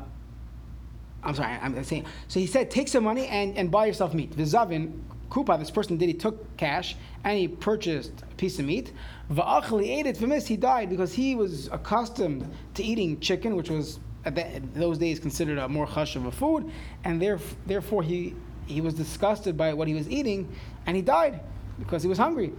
I'm 1.24 1.36
sorry, 1.36 1.58
I'm 1.62 1.84
saying. 1.84 2.06
So 2.28 2.40
he 2.40 2.48
said, 2.48 2.72
take 2.72 2.88
some 2.88 3.04
money 3.04 3.28
and, 3.28 3.58
and 3.58 3.70
buy 3.70 3.86
yourself 3.86 4.14
meat. 4.14 4.36
The 4.36 4.44
zavin 4.44 5.02
kupa, 5.30 5.58
this 5.60 5.72
person 5.72 5.98
did. 5.98 6.08
He 6.08 6.14
took 6.14 6.58
cash 6.58 6.96
and 7.24 7.38
he 7.38 7.48
purchased 7.48 8.12
a 8.30 8.36
piece 8.36 8.60
of 8.60 8.66
meat. 8.66 8.92
Va'achli 9.32 9.88
ate 9.88 10.08
it. 10.08 10.18
This, 10.18 10.48
he 10.48 10.58
died 10.58 10.90
because 10.90 11.14
he 11.14 11.36
was 11.36 11.68
accustomed 11.68 12.52
to 12.74 12.84
eating 12.84 13.20
chicken, 13.20 13.56
which 13.56 13.70
was 13.70 14.00
at 14.26 14.74
those 14.74 14.98
days 14.98 15.20
considered 15.20 15.58
a 15.58 15.68
more 15.68 15.86
hush 15.86 16.16
of 16.16 16.26
a 16.26 16.32
food, 16.32 16.72
and 17.04 17.22
therefore 17.22 18.04
he 18.04 18.36
he 18.68 18.80
was 18.80 18.94
disgusted 18.94 19.58
by 19.58 19.74
what 19.74 19.88
he 19.88 19.94
was 19.94 20.10
eating, 20.10 20.48
and 20.86 20.96
he 20.96 21.02
died 21.02 21.40
because 21.82 22.04
he 22.04 22.10
was 22.10 22.18
hungry. 22.18 22.54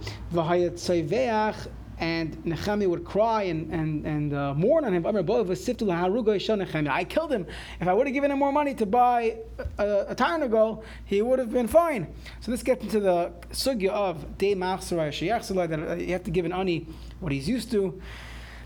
And 1.99 2.43
Nehemiah 2.45 2.89
would 2.89 3.05
cry 3.05 3.43
and, 3.43 3.71
and, 3.71 4.05
and 4.05 4.33
uh, 4.33 4.53
mourn 4.55 4.83
on 4.83 4.93
him. 4.93 5.05
I 5.05 7.03
killed 7.05 7.31
him. 7.31 7.45
If 7.79 7.87
I 7.87 7.93
would 7.93 8.07
have 8.07 8.13
given 8.13 8.31
him 8.31 8.39
more 8.39 8.51
money 8.51 8.73
to 8.75 8.85
buy 8.85 9.37
a, 9.77 9.83
a, 9.83 10.05
a 10.07 10.15
Tarnago, 10.15 10.83
he 11.05 11.21
would 11.21 11.39
have 11.39 11.51
been 11.51 11.67
fine. 11.67 12.07
So 12.41 12.51
this 12.51 12.63
gets 12.63 12.83
into 12.83 12.99
the 12.99 13.31
sugya 13.51 13.89
of 13.89 14.37
De 14.37 14.53
that 14.55 15.79
uh, 15.87 15.95
you 15.95 16.11
have 16.13 16.23
to 16.23 16.31
give 16.31 16.45
an 16.45 16.51
ani 16.51 16.87
what 17.21 17.31
he's 17.31 17.47
used 17.47 17.71
to. 17.71 18.01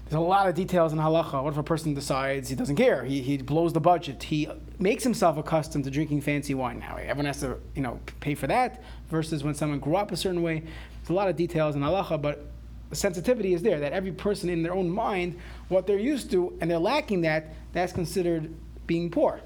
There's 0.10 0.20
a 0.20 0.22
lot 0.22 0.48
of 0.48 0.56
details 0.56 0.94
in 0.94 1.00
halacha. 1.00 1.44
What 1.44 1.52
if 1.52 1.58
a 1.58 1.64
person 1.64 1.94
decides 1.94 2.48
he 2.48 2.56
doesn't 2.56 2.78
care? 2.78 3.04
He, 3.04 3.22
he 3.22 3.38
blows 3.40 3.74
the 3.74 3.82
budget. 3.82 4.24
He 4.24 4.48
makes 4.80 5.04
himself 5.04 5.38
accustomed 5.38 5.84
to 5.84 5.92
drinking 5.92 6.22
fancy 6.22 6.54
wine. 6.54 6.80
Now 6.80 6.96
everyone 6.96 7.26
has 7.26 7.42
to 7.42 7.58
you 7.76 7.82
know 7.82 8.00
pay 8.22 8.34
for 8.34 8.48
that. 8.48 8.82
Versus 9.10 9.44
when 9.44 9.54
someone 9.54 9.80
grew 9.80 9.98
up 9.98 10.14
a 10.14 10.18
certain 10.18 10.42
way. 10.42 10.60
There's 10.60 11.10
a 11.10 11.14
lot 11.14 11.28
of 11.28 11.36
details 11.36 11.76
in 11.76 11.82
halacha, 11.82 12.22
but 12.22 12.46
the 12.90 12.96
sensitivity 12.96 13.54
is 13.54 13.62
there 13.62 13.82
that 13.82 13.92
every 13.92 14.14
person 14.14 14.50
in 14.50 14.64
their 14.64 14.74
own 14.74 14.90
mind, 14.90 15.38
what 15.68 15.88
they're 15.88 16.00
used 16.00 16.32
to, 16.32 16.58
and 16.62 16.72
they're 16.72 16.80
lacking 16.80 17.22
that, 17.22 17.54
that's 17.74 17.92
considered 17.92 18.54
being 18.86 19.10
poor. 19.10 19.42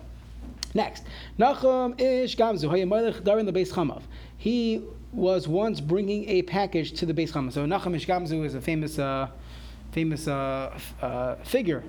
Next, 0.76 1.06
Nachum 1.40 2.00
ish 2.00 2.38
gamzu 2.38 3.24
darin 3.24 3.48
the 3.48 3.52
chamav. 3.52 4.04
He 4.38 4.84
was 5.12 5.48
once 5.48 5.82
bringing 5.82 6.30
a 6.30 6.44
package 6.44 6.94
to 7.00 7.08
the 7.08 7.16
base 7.16 7.32
chamav. 7.32 7.52
So 7.52 7.66
Nachum 7.66 7.96
ish 7.96 8.06
gamzu 8.06 8.46
is 8.46 8.54
a 8.54 8.62
famous. 8.62 9.00
Uh, 9.00 9.30
famous 9.92 10.28
uh, 10.28 10.78
uh, 11.02 11.36
figure 11.44 11.84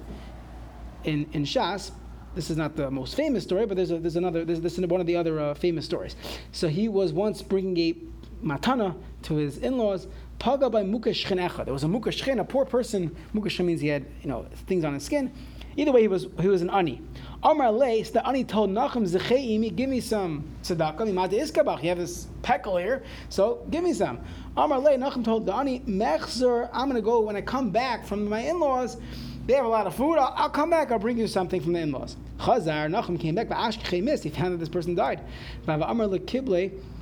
in, 1.05 1.27
in 1.33 1.45
Shas. 1.45 1.93
This 2.35 2.51
is 2.51 2.57
not 2.57 2.77
the 2.77 2.91
most 2.91 3.15
famous 3.15 3.45
story, 3.45 3.67
but 3.67 3.77
there's, 3.77 3.91
a, 3.91 3.99
there's 3.99 4.17
another, 4.17 4.45
there's, 4.45 4.61
this 4.61 4.79
is 4.79 4.87
one 4.87 5.01
of 5.01 5.07
the 5.07 5.17
other 5.17 5.39
uh, 5.39 5.55
famous 5.55 5.85
stories. 5.85 6.17
So 6.51 6.69
he 6.69 6.89
was 6.89 7.13
once 7.13 7.43
bringing 7.43 7.79
a 7.79 7.95
matana 8.43 8.97
to 9.23 9.35
his 9.35 9.59
in-laws, 9.59 10.07
paga 10.39 10.71
by. 10.71 10.83
There 10.83 10.89
was 10.89 11.85
a 11.85 11.87
mukashchin, 11.87 12.41
a 12.41 12.45
poor 12.45 12.65
person. 12.65 13.15
Mukashchin 13.35 13.67
means 13.67 13.81
he 13.81 13.89
had, 13.89 14.07
you 14.23 14.29
know, 14.29 14.47
things 14.67 14.85
on 14.85 14.95
his 14.95 15.05
skin. 15.05 15.33
Either 15.77 15.93
way, 15.93 16.03
he 16.03 16.09
was, 16.09 16.27
he 16.41 16.49
was 16.49 16.63
an 16.63 16.71
ani. 16.71 17.01
Amar 17.43 17.73
Leis, 17.73 18.11
the 18.11 18.27
ani 18.27 18.45
told 18.45 18.71
Nachum 18.71 19.05
Zecheimi, 19.05 19.75
give 19.75 19.91
me 19.91 20.01
some 20.01 20.45
tzedakah. 20.63 21.07
You 21.83 21.89
have 21.89 21.99
this 21.99 22.29
peckle 22.43 22.77
here, 22.77 23.03
so 23.29 23.67
give 23.71 23.83
me 23.83 23.93
some. 23.93 24.21
Amar 24.57 24.79
Le, 24.79 24.91
Nachum 24.93 25.25
told 25.25 25.47
the 25.47 25.55
ani, 25.55 25.81
Mechzer, 25.81 26.69
I'm 26.73 26.89
going 26.89 26.95
to 26.95 27.03
go 27.03 27.21
when 27.21 27.37
I 27.37 27.41
come 27.41 27.71
back 27.71 28.07
from 28.07 28.29
my 28.29 28.41
in-laws. 28.41 28.99
They 29.47 29.55
have 29.55 29.65
a 29.65 29.69
lot 29.69 29.89
of 29.89 29.95
food. 29.97 30.19
I'll, 30.19 30.33
I'll 30.37 30.51
come 30.51 30.71
back. 30.71 30.93
I'll 30.93 31.01
bring 31.01 31.19
you 31.19 31.27
something 31.27 31.61
from 31.61 31.73
the 31.73 31.81
in-laws. 31.81 32.17
Chazar, 32.39 32.89
Nachum 32.89 33.19
came 33.19 33.35
back. 33.35 33.49
He 33.49 34.31
found 34.31 34.53
that 34.53 34.59
this 34.59 34.69
person 34.69 34.95
died. 34.95 35.23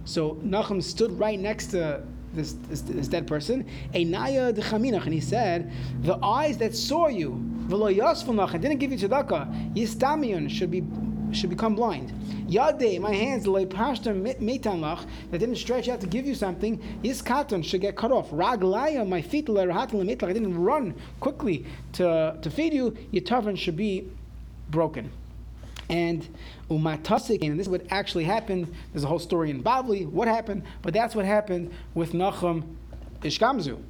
So 0.05 0.37
Nachum 0.37 0.83
stood 0.83 1.13
right 1.19 1.39
next 1.39 1.67
to 1.69 2.03
this, 2.35 2.53
this, 2.69 2.83
this, 2.83 3.09
dead 3.09 3.27
person, 3.27 3.67
a 3.95 4.05
naya 4.05 4.53
dechaminach, 4.53 5.05
and 5.05 5.15
he 5.15 5.21
said, 5.21 5.71
the 6.03 6.17
eyes 6.25 6.59
that 6.59 6.75
saw 6.75 7.09
you, 7.09 7.43
v'lo 7.67 7.91
and 8.53 8.63
didn't 8.63 8.79
give 8.79 8.93
you 8.93 8.99
tzedakah, 8.99 9.75
yistamion 9.75 10.49
should 10.49 10.71
be 10.71 10.85
should 11.33 11.51
become 11.51 11.75
blind. 11.75 12.13
Yade, 12.49 13.01
my 13.01 13.15
hands, 13.15 13.45
that 15.31 15.39
didn't 15.39 15.57
stretch 15.57 15.89
out 15.89 16.01
to 16.01 16.07
give 16.07 16.27
you 16.27 16.35
something, 16.35 16.79
yiskatan 17.03 17.65
should 17.65 17.81
get 17.81 17.97
cut 17.97 18.11
off. 18.11 18.31
Raglaya, 18.31 19.07
my 19.09 19.23
feet, 19.23 19.49
I 19.49 20.33
didn't 20.33 20.59
run 20.59 20.95
quickly 21.21 21.65
to, 21.93 22.37
to 22.41 22.51
feed 22.51 22.75
you, 22.75 22.91
yitavran 23.13 23.57
should 23.57 23.77
be 23.77 24.09
broken. 24.71 25.11
And 25.91 26.27
umatasik, 26.71 27.43
and 27.43 27.59
this 27.59 27.67
is 27.67 27.69
what 27.69 27.85
actually 27.91 28.25
happened. 28.25 28.73
There's 28.93 29.03
a 29.03 29.09
whole 29.09 29.19
story 29.19 29.51
in 29.51 29.63
Bavli, 29.63 30.07
what 30.07 30.29
happened, 30.29 30.63
but 30.83 30.95
that's 30.95 31.17
what 31.17 31.25
happened 31.25 31.73
with 31.95 32.13
Nachum 32.13 32.77
Ish 33.25 33.41
Gamzu. 33.41 33.83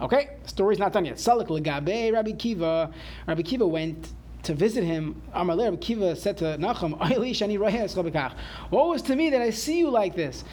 Okay, 0.00 0.38
story's 0.46 0.78
not 0.78 0.92
done 0.92 1.04
yet. 1.04 1.16
Salik 1.16 1.48
legabe 1.48 2.12
Rabbi 2.12 2.32
Kiva. 2.32 2.90
Rabbi 3.26 3.42
Kiva 3.42 3.66
went 3.66 4.12
to 4.42 4.54
visit 4.54 4.84
him. 4.84 5.20
Amar 5.32 5.56
Rabbi 5.56 5.76
Kiva 5.76 6.16
said 6.16 6.38
to 6.38 6.56
Nachum, 6.58 6.92
What 8.70 8.88
was 8.88 9.02
to 9.02 9.14
me 9.14 9.30
that 9.30 9.40
I 9.42 9.50
see 9.50 9.78
you 9.78 9.90
like 9.90 10.16
this? 10.16 10.44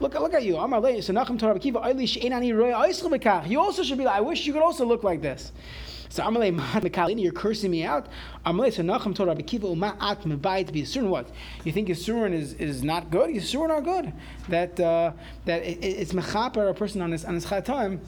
Look, 0.00 0.14
look 0.14 0.34
at 0.34 0.44
you. 0.44 0.56
Amar 0.58 0.80
So 1.00 1.12
Nachum 1.12 1.38
to 1.38 1.46
Rabbi 1.46 1.58
Kiva, 1.58 3.48
You 3.48 3.60
also 3.60 3.82
should 3.82 3.98
be 3.98 4.04
like, 4.04 4.16
I 4.16 4.20
wish 4.20 4.46
you 4.46 4.52
could 4.52 4.62
also 4.62 4.84
look 4.84 5.02
like 5.02 5.22
this. 5.22 5.52
So 6.14 6.22
Amalei 6.22 6.56
Makalini, 6.56 7.24
you're 7.24 7.32
cursing 7.32 7.72
me 7.72 7.82
out. 7.82 8.06
Amalei 8.46 8.72
so 8.72 8.84
Nachum 8.84 9.16
told 9.16 9.30
Rabbi 9.30 9.42
Kiva 9.42 9.66
Uma'at 9.66 10.22
Mebayit 10.22 10.70
Yisurin. 10.70 11.08
What 11.08 11.28
you 11.64 11.72
think 11.72 11.88
Yisurin 11.88 12.32
is, 12.32 12.52
is 12.52 12.84
not 12.84 13.10
good? 13.10 13.30
Yisurin 13.30 13.70
are 13.70 13.80
good. 13.80 14.12
That 14.48 14.78
uh, 14.78 15.10
that 15.44 15.64
it, 15.64 15.82
it's 15.82 16.12
mechaper 16.12 16.70
a 16.70 16.72
person 16.72 17.00
on 17.00 17.10
his 17.10 17.24
on 17.24 17.34
his 17.34 17.44
chatam 17.44 17.98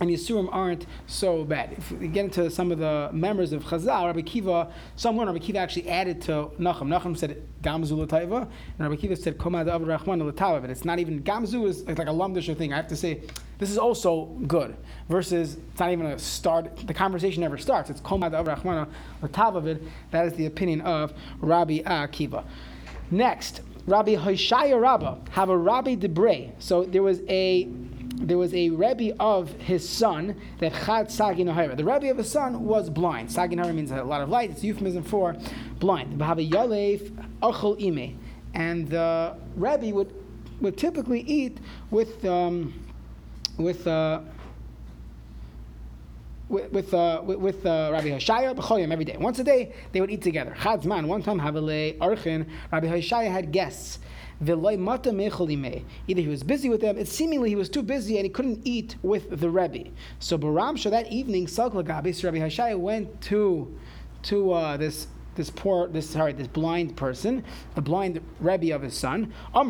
and 0.00 0.10
Yisurim 0.10 0.48
aren't 0.52 0.86
so 1.06 1.44
bad. 1.44 1.72
If 1.72 1.90
we 1.92 2.08
get 2.08 2.26
into 2.26 2.50
some 2.50 2.70
of 2.70 2.78
the 2.78 3.10
members 3.12 3.52
of 3.52 3.64
Chazal, 3.64 4.06
Rabbi 4.06 4.22
Kiva, 4.22 4.72
someone 4.96 5.26
Rabbi 5.26 5.38
Kiva 5.38 5.58
actually 5.58 5.88
added 5.88 6.22
to 6.22 6.50
Nachum. 6.58 6.88
Nachum 6.88 7.16
said 7.16 7.42
Gamzu 7.62 8.06
Lataiva, 8.06 8.42
and 8.42 8.50
Rabbi 8.78 8.96
Kiva 8.96 9.16
said 9.16 9.38
Komad 9.38 9.68
Av 9.68 9.82
Rahman 9.82 10.20
Latava. 10.20 10.60
But 10.60 10.70
it's 10.70 10.84
not 10.84 10.98
even 10.98 11.22
Gamzu 11.22 11.66
is 11.66 11.84
like 11.86 11.98
a 12.00 12.12
lumdish 12.12 12.56
thing. 12.56 12.72
I 12.72 12.76
have 12.76 12.88
to 12.88 12.96
say, 12.96 13.22
this 13.58 13.70
is 13.70 13.78
also 13.78 14.26
good. 14.46 14.76
Versus 15.08 15.56
it's 15.56 15.80
not 15.80 15.90
even 15.90 16.06
a 16.06 16.18
start. 16.18 16.86
The 16.86 16.94
conversation 16.94 17.40
never 17.40 17.58
starts. 17.58 17.90
It's 17.90 18.00
Komad 18.00 18.34
Av 18.34 18.46
Rahman 18.46 18.86
Latava. 19.22 19.80
That 20.10 20.26
is 20.26 20.34
the 20.34 20.46
opinion 20.46 20.80
of 20.82 21.12
Rabbi 21.40 21.80
Akiva. 21.80 22.44
Next, 23.10 23.62
Rabbi 23.86 24.16
Hoshaya 24.16 24.80
Rabbah 24.80 25.16
have 25.30 25.48
a 25.48 25.56
Rabbi 25.56 25.96
Debre. 25.96 26.52
So 26.58 26.84
there 26.84 27.02
was 27.02 27.22
a 27.28 27.64
there 28.20 28.38
was 28.38 28.52
a 28.54 28.70
Rebbe 28.70 29.14
of 29.20 29.52
his 29.52 29.88
son 29.88 30.36
that 30.58 30.72
Chad 30.72 31.08
Sagin 31.08 31.76
The 31.76 31.84
Rebbe 31.84 32.10
of 32.10 32.18
his 32.18 32.30
son 32.30 32.64
was 32.64 32.90
blind. 32.90 33.28
Sagin 33.28 33.74
means 33.74 33.90
a 33.90 34.02
lot 34.02 34.20
of 34.22 34.28
light. 34.28 34.50
It's 34.50 34.62
a 34.62 34.66
euphemism 34.66 35.02
for 35.02 35.36
blind. 35.78 36.20
And 38.54 38.88
the 38.88 39.36
Rebbe 39.56 39.94
would, 39.94 40.12
would 40.60 40.76
typically 40.76 41.20
eat 41.20 41.58
with, 41.90 42.24
um, 42.24 42.74
with, 43.56 43.86
uh, 43.86 44.20
with 46.48 46.72
with, 46.72 46.94
uh, 46.94 47.20
with, 47.24 47.38
with 47.38 47.66
uh, 47.66 47.90
Rabbi 47.92 48.08
Hoshaya 48.08 48.54
b'choyim 48.54 48.90
every 48.90 49.04
day. 49.04 49.16
Once 49.18 49.38
a 49.38 49.44
day, 49.44 49.74
they 49.92 50.00
would 50.00 50.10
eat 50.10 50.22
together. 50.22 50.54
Chadzman. 50.58 51.06
One 51.06 51.22
time, 51.22 51.38
Havale 51.38 51.98
Archin, 51.98 52.46
Rabbi 52.72 52.86
Hoshaya 52.86 53.30
had 53.30 53.52
guests, 53.52 53.98
Either 54.40 56.20
he 56.20 56.28
was 56.28 56.42
busy 56.42 56.68
with 56.68 56.80
them, 56.80 56.96
it 56.96 57.08
seemingly 57.08 57.48
he 57.48 57.56
was 57.56 57.68
too 57.68 57.82
busy 57.82 58.16
and 58.16 58.24
he 58.24 58.30
couldn't 58.30 58.60
eat 58.64 58.96
with 59.02 59.40
the 59.40 59.50
Rebbe. 59.50 59.90
So 60.20 60.38
Baramsha 60.38 60.90
that 60.90 61.10
evening, 61.12 61.46
Salklagabis, 61.46 62.22
Rabbi 62.24 62.38
Hashai 62.38 62.78
went 62.78 63.20
to 63.22 63.76
to 64.22 64.52
uh, 64.52 64.76
this 64.76 65.08
this 65.34 65.50
poor, 65.50 65.86
this 65.88 66.10
sorry, 66.10 66.32
this 66.32 66.48
blind 66.48 66.96
person, 66.96 67.44
the 67.74 67.80
blind 67.80 68.20
Rebbe 68.40 68.74
of 68.74 68.82
his 68.82 68.94
son. 68.94 69.32
Don't 69.54 69.68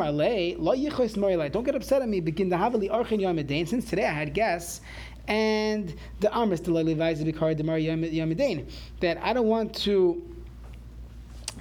get 1.65 1.75
upset 1.75 2.03
at 2.03 2.09
me. 2.09 2.21
Begin 2.21 2.49
the 2.49 2.57
havali 2.57 2.91
archin 2.91 3.21
yom 3.21 3.39
Since 3.67 3.85
today 3.85 4.07
I 4.07 4.13
had 4.13 4.33
guests, 4.35 4.81
and 5.29 5.95
the 6.21 6.29
amris 6.29 6.61
the 6.61 6.73
levi's 6.73 7.23
bikar 7.23 7.55
demar 7.57 7.79
yom 7.79 8.01
that 9.01 9.19
I 9.23 9.33
don't 9.33 9.47
want 9.47 9.75
to 9.77 10.23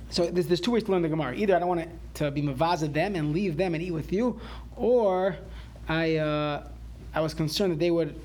so 0.10 0.26
there's, 0.28 0.48
there's 0.48 0.62
two 0.62 0.72
ways 0.72 0.84
to 0.84 0.92
learn 0.92 1.02
the 1.02 1.10
Gemara. 1.10 1.36
Either 1.36 1.56
I 1.56 1.60
don't 1.60 1.68
want 1.68 1.82
to, 2.14 2.24
to 2.26 2.32
be 2.32 2.42
mavaza 2.42 2.92
them 2.92 3.16
and 3.16 3.34
leave 3.34 3.58
them 3.58 3.74
and 3.74 3.84
eat 3.84 3.92
with 3.92 4.12
you, 4.14 4.40
or 4.76 5.36
I 5.88 6.18
uh, 6.18 6.68
I 7.14 7.22
was 7.22 7.34
concerned 7.34 7.74
that 7.74 7.80
they 7.80 7.92
would 7.92 8.20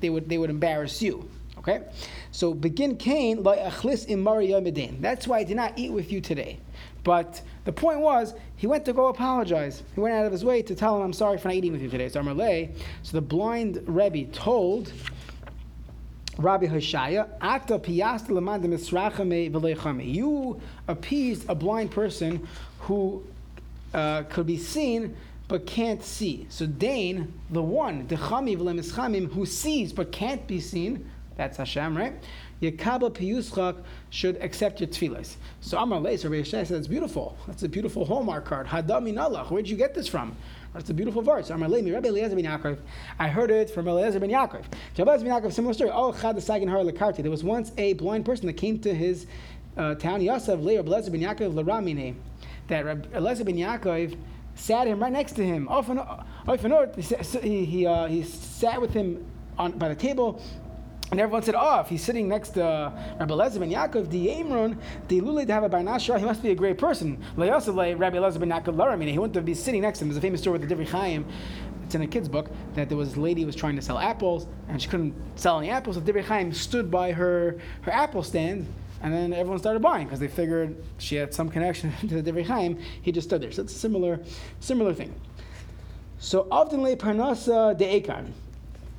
they 0.00 0.10
would 0.10 0.28
they 0.28 0.38
would 0.38 0.50
embarrass 0.50 1.02
you. 1.02 1.28
Okay, 1.58 1.82
so 2.32 2.54
begin 2.54 2.96
Cain 2.96 3.42
achlis 3.44 5.00
That's 5.00 5.28
why 5.28 5.38
I 5.38 5.44
did 5.44 5.56
not 5.56 5.78
eat 5.78 5.92
with 5.92 6.10
you 6.10 6.20
today. 6.20 6.58
But 7.04 7.40
the 7.64 7.72
point 7.72 8.00
was, 8.00 8.34
he 8.56 8.66
went 8.66 8.84
to 8.86 8.92
go 8.92 9.06
apologize. 9.08 9.82
He 9.94 10.00
went 10.00 10.14
out 10.14 10.24
of 10.24 10.32
his 10.32 10.44
way 10.44 10.62
to 10.62 10.74
tell 10.74 10.96
him, 10.96 11.02
"I'm 11.02 11.12
sorry 11.12 11.38
for 11.38 11.48
not 11.48 11.54
eating 11.54 11.72
with 11.72 11.82
you 11.82 11.88
today." 11.88 12.08
So 12.08 12.20
So 13.02 13.16
the 13.16 13.20
blind 13.20 13.82
Rebbe 13.86 14.24
told 14.32 14.92
Rabbi 16.42 16.66
Hoshaya, 16.66 17.28
Ata 17.40 17.78
piyasta 17.78 18.28
misrachame. 18.30 20.12
You 20.12 20.60
appeased 20.88 21.48
a 21.48 21.54
blind 21.54 21.90
person 21.90 22.46
who 22.80 23.24
uh, 23.94 24.22
could 24.24 24.46
be 24.46 24.56
seen 24.56 25.16
but 25.48 25.66
can't 25.66 26.02
see. 26.02 26.46
So 26.48 26.66
Dane, 26.66 27.32
the 27.50 27.62
one, 27.62 28.08
dechami 28.08 28.56
v'lemischamim, 28.56 29.32
who 29.32 29.44
sees 29.44 29.92
but 29.92 30.10
can't 30.10 30.46
be 30.46 30.60
seen, 30.60 31.10
that's 31.36 31.58
Hashem, 31.58 31.96
right? 31.96 32.14
Yakaba 32.62 33.10
piyuschak 33.10 33.82
should 34.10 34.36
accept 34.40 34.80
your 34.80 34.88
tefillas. 34.88 35.34
So 35.60 35.78
Amar 35.78 36.00
Leis, 36.00 36.24
Rabbi 36.24 36.36
Hoshaya 36.36 36.66
said, 36.66 36.78
it's 36.78 36.86
beautiful. 36.86 37.36
That's 37.46 37.64
a 37.64 37.68
beautiful 37.68 38.04
Hallmark 38.04 38.44
card. 38.44 38.66
Hadami 38.66 39.12
nalach. 39.12 39.50
Where'd 39.50 39.68
you 39.68 39.76
get 39.76 39.94
this 39.94 40.08
from? 40.08 40.36
That's 40.74 40.88
a 40.88 40.94
beautiful 40.94 41.20
verse. 41.20 41.50
I 41.50 41.58
heard 43.28 43.50
it 43.50 43.70
from 43.70 43.88
Eliezer 43.88 44.20
ben 44.20 44.30
Yaakov. 44.30 44.64
Eliezer 44.98 45.24
ben 45.24 45.32
Yaakov, 45.32 45.52
similar 45.52 45.74
story. 45.74 45.90
Oh, 45.92 46.12
There 46.12 47.30
was 47.30 47.44
once 47.44 47.72
a 47.76 47.92
blind 47.92 48.24
person 48.24 48.46
that 48.46 48.54
came 48.54 48.78
to 48.80 48.94
his 48.94 49.26
uh, 49.76 49.94
town, 49.96 50.22
Yosef, 50.22 50.60
Leir, 50.60 50.80
Eliezer 50.80 51.10
ben 51.10 51.20
Yaakov, 51.20 51.52
Laramine, 51.52 52.14
that 52.68 52.86
Eliezer 53.14 53.44
ben 53.44 53.56
Yaakov 53.56 54.16
sat 54.54 54.86
him 54.86 55.00
right 55.00 55.12
next 55.12 55.32
to 55.32 55.44
him. 55.44 55.68
He, 57.42 57.64
he, 57.64 57.86
uh, 57.86 58.06
he 58.06 58.22
sat 58.22 58.80
with 58.80 58.94
him 58.94 59.26
on, 59.58 59.72
by 59.72 59.88
the 59.88 59.94
table 59.94 60.42
and 61.12 61.20
everyone 61.20 61.42
said, 61.42 61.54
oh, 61.54 61.80
if 61.80 61.88
he's 61.88 62.02
sitting 62.02 62.26
next 62.26 62.50
to 62.50 62.64
uh, 62.64 63.16
Rabbi 63.20 63.34
Elazar 63.34 63.60
ben 63.60 63.70
Yaakov, 63.70 64.08
the 64.08 64.28
the 65.08 65.44
to 65.44 65.52
have 65.52 65.70
a 65.70 66.18
he 66.18 66.24
must 66.24 66.42
be 66.42 66.52
a 66.52 66.54
great 66.54 66.78
person. 66.78 67.22
Rabbi 67.36 67.52
Elazar 67.52 68.40
ben 68.40 68.48
Yaakov 68.48 68.74
Laramine, 68.74 69.10
he 69.10 69.18
wouldn't 69.18 69.44
be 69.44 69.52
sitting 69.52 69.82
next 69.82 69.98
to 69.98 70.06
him. 70.06 70.08
There's 70.08 70.16
a 70.16 70.22
famous 70.22 70.40
story 70.40 70.58
with 70.58 70.66
the 70.66 70.74
Divrei 70.74 70.88
Chaim. 70.88 71.26
It's 71.84 71.94
in 71.94 72.00
a 72.00 72.06
kid's 72.06 72.30
book 72.30 72.50
that 72.76 72.88
there 72.88 72.96
was 72.96 73.16
a 73.16 73.20
lady 73.20 73.42
who 73.42 73.46
was 73.46 73.54
trying 73.54 73.76
to 73.76 73.82
sell 73.82 73.98
apples 73.98 74.46
and 74.70 74.80
she 74.80 74.88
couldn't 74.88 75.14
sell 75.36 75.58
any 75.58 75.68
apples. 75.68 75.96
So 75.96 76.02
Divrei 76.02 76.24
Chaim 76.24 76.50
stood 76.50 76.90
by 76.90 77.12
her, 77.12 77.58
her 77.82 77.92
apple 77.92 78.22
stand 78.22 78.66
and 79.02 79.12
then 79.12 79.34
everyone 79.34 79.58
started 79.58 79.82
buying 79.82 80.06
because 80.06 80.18
they 80.18 80.28
figured 80.28 80.82
she 80.96 81.16
had 81.16 81.34
some 81.34 81.50
connection 81.50 81.92
to 82.08 82.22
the 82.22 82.32
Divrei 82.32 82.46
Chaim. 82.46 82.78
He 83.02 83.12
just 83.12 83.28
stood 83.28 83.42
there. 83.42 83.52
So 83.52 83.60
it's 83.60 83.76
a 83.76 83.78
similar, 83.78 84.18
similar 84.60 84.94
thing. 84.94 85.14
So 86.18 86.48
often 86.50 86.82
le 86.82 86.96
parnasa 86.96 87.76
de 87.76 88.00
ekan 88.00 88.32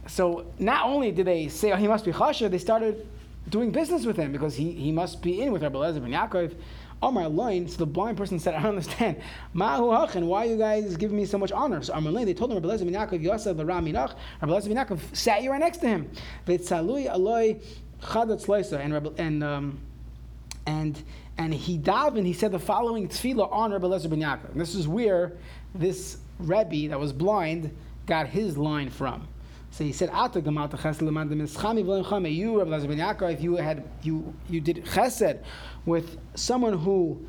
so 0.07 0.45
not 0.59 0.85
only 0.85 1.11
did 1.11 1.27
they 1.27 1.47
say, 1.47 1.71
oh, 1.71 1.75
he 1.75 1.87
must 1.87 2.05
be 2.05 2.11
chasha, 2.11 2.49
they 2.49 2.57
started 2.57 3.07
doing 3.49 3.71
business 3.71 4.05
with 4.05 4.17
him 4.17 4.31
because 4.31 4.55
he, 4.55 4.71
he 4.71 4.91
must 4.91 5.21
be 5.21 5.41
in 5.41 5.51
with 5.51 5.63
Rabbi 5.63 5.77
Lezer 5.77 6.01
ben 6.01 6.11
Yaakov. 6.11 6.55
Amar 7.01 7.27
Loin, 7.27 7.67
so 7.67 7.77
the 7.77 7.85
blind 7.85 8.17
person 8.17 8.39
said, 8.39 8.53
I 8.55 8.61
don't 8.61 8.69
understand. 8.71 9.21
Mahu 9.53 9.83
hachin, 9.87 10.23
why 10.23 10.45
are 10.45 10.49
you 10.49 10.57
guys 10.57 10.95
giving 10.95 11.17
me 11.17 11.25
so 11.25 11.37
much 11.37 11.51
honor? 11.51 11.81
So 11.83 11.93
Amar 11.93 12.13
Loin, 12.13 12.25
they 12.25 12.33
told 12.33 12.51
him, 12.51 12.55
Rabbi 12.61 12.75
Lezer 12.75 12.89
ben 12.89 12.93
Yaakov, 12.93 13.21
Yosef 13.21 13.57
the 13.57 13.63
Raminach, 13.63 14.15
Rabbi 14.41 14.53
Lezer 14.53 14.73
ben 14.73 14.77
Yaakov 14.77 15.15
sat 15.15 15.43
you 15.43 15.51
right 15.51 15.59
next 15.59 15.79
to 15.79 15.87
him. 15.87 16.09
V'tzalui 16.47 17.11
aloi 17.11 17.61
chadat 18.01 18.45
loisa, 18.45 18.79
and, 18.79 19.19
and, 19.19 19.43
um, 19.43 19.81
and, 20.65 21.03
and 21.37 21.53
he 21.53 21.77
davened, 21.77 22.25
he 22.25 22.33
said 22.33 22.51
the 22.51 22.59
following 22.59 23.09
tefillah 23.09 23.51
on 23.51 23.71
Rabbi 23.71 23.87
Lezer 23.87 24.09
ben 24.09 24.19
Yaakov. 24.19 24.51
And 24.51 24.61
this 24.61 24.75
is 24.75 24.87
where 24.87 25.33
this 25.75 26.17
Rebbe 26.39 26.89
that 26.89 26.99
was 26.99 27.11
blind 27.11 27.75
got 28.05 28.27
his 28.27 28.57
line 28.57 28.89
from. 28.89 29.27
So 29.73 29.83
he 29.83 29.91
said, 29.91 30.11
"Ata 30.13 30.39
gamalta 30.39 30.77
chesed 30.77 31.01
l'mandim 31.01 31.41
eschami 31.41 31.83
v'leim 31.83 32.31
You, 32.31 32.59
Rabbi 32.59 32.69
Lazar 32.69 32.87
ben 32.87 32.99
Yaakov, 32.99 33.33
if 33.33 33.41
you 33.41 33.55
had 33.55 33.83
you 34.03 34.31
you 34.47 34.61
did 34.61 34.85
chesed 34.85 35.39
with 35.87 36.19
someone 36.35 36.77
who 36.77 37.25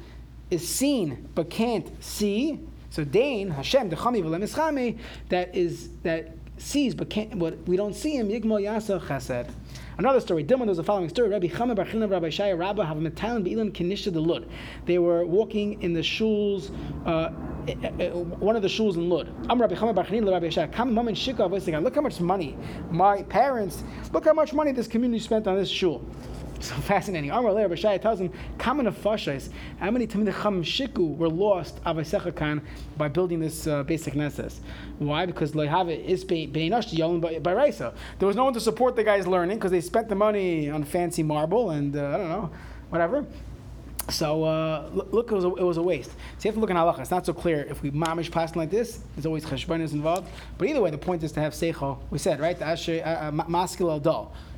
is 0.50 0.68
seen 0.68 1.26
but 1.34 1.48
can't 1.48 1.90
see. 2.04 2.60
So 2.90 3.02
Dain 3.02 3.48
Hashem 3.50 3.88
dechami 3.90 4.22
v'leim 4.22 4.42
eschami 4.42 4.98
that 5.30 5.56
is 5.56 5.88
that 6.02 6.34
sees 6.58 6.94
but 6.94 7.08
can't. 7.08 7.38
But 7.38 7.66
we 7.66 7.78
don't 7.78 7.94
see 7.94 8.14
him. 8.14 8.28
Yigmal 8.28 8.60
yasa 8.60 9.00
chesed. 9.00 9.50
Another 9.96 10.20
story. 10.20 10.42
Dilman, 10.42 10.66
there's 10.66 10.78
a 10.78 10.82
following 10.82 11.08
story. 11.08 11.28
Rabbi 11.28 11.46
Chama 11.46 11.76
Bar 11.76 11.84
Rabbi 11.84 12.28
Shaya 12.28 12.54
a 12.54 13.10
metalin 13.10 13.44
be'ilan 13.44 13.70
kenisha 13.70 14.12
the 14.12 14.20
Lud. 14.20 14.48
They 14.86 14.98
were 14.98 15.24
walking 15.24 15.80
in 15.82 15.92
the 15.92 16.00
shuls, 16.00 16.74
uh, 17.06 17.30
eh, 17.68 17.74
eh, 17.80 17.90
eh, 18.00 18.10
one 18.10 18.56
of 18.56 18.62
the 18.62 18.68
shuls 18.68 18.96
in 18.96 19.08
Lud. 19.08 19.32
I'm 19.48 19.60
Rabbi 19.60 19.76
Chama 19.76 19.94
Bar 19.94 20.04
Rabbi 20.04 20.48
Shaya. 20.48 20.72
Come, 20.72 20.94
mom 20.94 21.06
and 21.06 21.16
shika. 21.16 21.48
Look 21.82 21.94
how 21.94 22.00
much 22.00 22.20
money 22.20 22.56
my 22.90 23.22
parents. 23.22 23.84
Look 24.12 24.24
how 24.24 24.32
much 24.32 24.52
money 24.52 24.72
this 24.72 24.88
community 24.88 25.22
spent 25.22 25.46
on 25.46 25.56
this 25.56 25.68
shul. 25.68 26.04
So 26.60 26.74
fascinating. 26.76 27.30
Amar 27.30 27.52
Leir 27.52 27.68
Bashaya 27.68 28.00
tells 28.00 28.20
him, 28.20 28.32
"Kamen 28.58 28.86
of 28.86 28.96
Fashais. 28.96 29.50
How 29.80 29.90
many 29.90 30.06
Tamid 30.06 30.32
Cham 30.42 30.62
Shiku 30.62 31.16
were 31.16 31.28
lost 31.28 31.82
Avaisechakan 31.84 32.62
by 32.96 33.08
building 33.08 33.40
this 33.40 33.66
uh, 33.66 33.82
basic 33.82 34.14
nesses? 34.14 34.60
Why? 34.98 35.26
Because 35.26 35.52
Leihave 35.52 36.02
is 36.04 36.24
Beinash 36.24 36.94
Yolim 36.94 37.42
by 37.42 37.52
Raisa. 37.52 37.92
There 38.18 38.26
was 38.26 38.36
no 38.36 38.44
one 38.44 38.54
to 38.54 38.60
support 38.60 38.96
the 38.96 39.04
guy's 39.04 39.26
learning 39.26 39.58
because 39.58 39.72
they 39.72 39.82
spent 39.82 40.08
the 40.08 40.14
money 40.14 40.70
on 40.70 40.84
fancy 40.84 41.22
marble 41.22 41.70
and 41.70 41.94
uh, 41.96 42.06
I 42.06 42.16
don't 42.16 42.28
know, 42.28 42.50
whatever. 42.88 43.26
So 44.10 44.44
uh, 44.44 44.90
look, 44.92 45.32
it 45.32 45.34
was, 45.34 45.44
a, 45.44 45.54
it 45.54 45.62
was 45.62 45.76
a 45.78 45.82
waste. 45.82 46.10
So 46.10 46.16
you 46.42 46.48
have 46.48 46.54
to 46.54 46.60
look 46.60 46.70
in 46.70 46.76
halacha. 46.76 47.00
It's 47.00 47.10
not 47.10 47.24
so 47.24 47.32
clear 47.32 47.64
if 47.68 47.82
we 47.82 47.90
mamish 47.90 48.30
passing 48.30 48.58
like 48.58 48.70
this. 48.70 49.00
There's 49.16 49.26
always 49.26 49.44
cheshbonis 49.44 49.92
involved. 49.92 50.28
But 50.58 50.68
either 50.68 50.80
way, 50.80 50.90
the 50.90 50.98
point 50.98 51.22
is 51.22 51.32
to 51.32 51.40
have 51.40 51.52
seichel. 51.52 51.98
We 52.10 52.18
said 52.18 52.38
right, 52.40 52.58
the 52.58 52.66
asher 52.66 53.02
uh, 53.04 53.28
uh, 53.28 53.44
maskil 53.48 53.90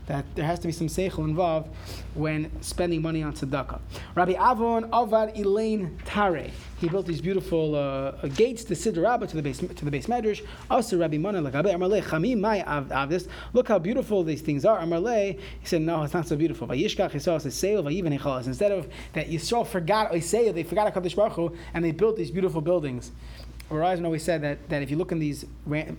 that 0.07 0.25
there 0.35 0.45
has 0.45 0.59
to 0.61 0.67
be 0.67 0.73
some 0.73 0.87
seichel 0.87 1.25
involved 1.25 1.69
when 2.15 2.51
spending 2.63 3.03
money 3.03 3.23
on 3.23 3.33
tzedakah. 3.33 3.81
Rabbi 4.15 4.33
Avon 4.33 4.91
Avad 4.91 5.37
Elaine 5.39 5.99
Tare. 6.05 6.51
He 6.79 6.89
built 6.89 7.07
these 7.07 7.21
beautiful 7.21 7.75
uh, 7.75 7.79
uh 7.79 8.29
gates 8.29 8.65
to 8.65 8.75
Siddur 8.75 9.03
Rabbah 9.03 9.27
to 9.27 9.37
the 9.37 9.43
base 9.43 9.59
to 9.59 9.85
the 9.85 9.91
base 9.91 10.07
medrash. 10.07 10.45
Also, 10.71 10.99
Rabbi 10.99 11.19
Mana 11.19 11.43
Lagabe 11.43 11.75
Amarle 11.75 12.03
Chamim 12.03 12.39
Mai 12.39 12.63
Avdis. 12.63 13.29
Look 13.53 13.69
how 13.69 13.79
beautiful 13.79 14.23
these 14.23 14.43
things 14.43 14.65
are. 14.65 14.79
Amarle. 14.79 15.39
He 15.61 15.67
said, 15.67 15.83
no, 15.83 16.03
it's 16.03 16.15
not 16.15 16.29
so 16.29 16.37
beautiful. 16.37 16.69
Vayishkach 16.69 17.11
Yisrael 17.13 17.41
says 17.41 17.55
Seil 17.55 17.83
Vayiven 17.83 18.17
Hechalas. 18.17 18.47
Instead 18.47 18.73
of 18.73 18.89
that, 19.15 19.29
Yisrael 19.29 19.67
forgot 19.67 20.13
Oisei, 20.13 20.55
they 20.55 20.63
forgot 20.63 20.93
Hakadosh 20.93 21.17
Baruch 21.17 21.33
Hu, 21.33 21.57
and 21.75 21.85
they 21.85 21.93
built 21.93 22.17
these 22.17 22.31
beautiful 22.31 22.61
buildings. 22.61 23.11
Verizon 23.71 24.05
always 24.05 24.23
said 24.23 24.43
that, 24.43 24.69
that 24.69 24.83
if 24.83 24.91
you 24.91 24.97
look 24.97 25.11
in 25.11 25.19
these 25.19 25.45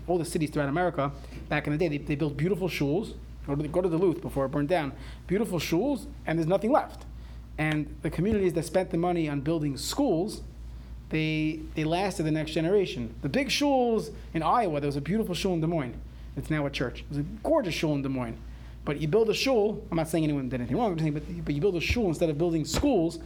all 0.08 0.18
the 0.18 0.26
cities 0.26 0.50
throughout 0.50 0.70
America, 0.70 1.12
back 1.50 1.68
in 1.68 1.74
the 1.74 1.78
day, 1.78 1.90
they, 1.90 1.98
they 1.98 2.16
built 2.16 2.38
beautiful 2.38 2.70
shuls, 2.70 3.14
Go 3.48 3.56
to, 3.56 3.68
go 3.68 3.82
to 3.82 3.90
Duluth 3.90 4.22
before 4.22 4.46
it 4.46 4.50
burned 4.50 4.70
down. 4.70 4.92
Beautiful 5.26 5.58
shuls, 5.58 6.06
and 6.26 6.38
there's 6.38 6.48
nothing 6.48 6.72
left. 6.72 7.06
And 7.58 7.96
the 8.02 8.10
communities 8.10 8.54
that 8.54 8.66
spent 8.66 8.92
the 8.92 8.98
money 8.98 9.30
on 9.30 9.42
building 9.42 9.78
schools, 9.78 10.42
they, 11.10 11.62
they 11.74 11.86
lasted 11.86 12.24
the 12.24 12.32
next 12.32 12.52
generation. 12.52 13.16
The 13.22 13.30
big 13.30 13.48
shuls 13.48 14.12
in 14.34 14.44
Iowa, 14.44 14.80
there 14.82 14.88
was 14.88 14.98
a 14.98 15.02
beautiful 15.02 15.34
shul 15.34 15.54
in 15.54 15.62
Des 15.62 15.68
Moines. 15.68 15.96
It's 16.36 16.50
now 16.50 16.66
a 16.66 16.70
church. 16.70 17.00
It 17.00 17.10
was 17.10 17.18
a 17.20 17.24
gorgeous 17.44 17.74
shul 17.74 17.96
in 17.96 18.02
Des 18.02 18.10
Moines. 18.10 18.38
But 18.86 19.02
you 19.02 19.08
build 19.08 19.30
a 19.30 19.34
shul, 19.34 19.84
I'm 19.90 19.98
not 19.98 20.08
saying 20.08 20.24
anyone 20.24 20.50
did 20.50 20.62
anything 20.62 20.78
wrong, 20.78 20.96
but, 20.96 21.46
but 21.46 21.56
you 21.56 21.62
build 21.62 21.76
a 21.76 21.82
shul 21.82 22.08
instead 22.08 22.30
of 22.30 22.38
building 22.38 22.64
schools, 22.64 23.20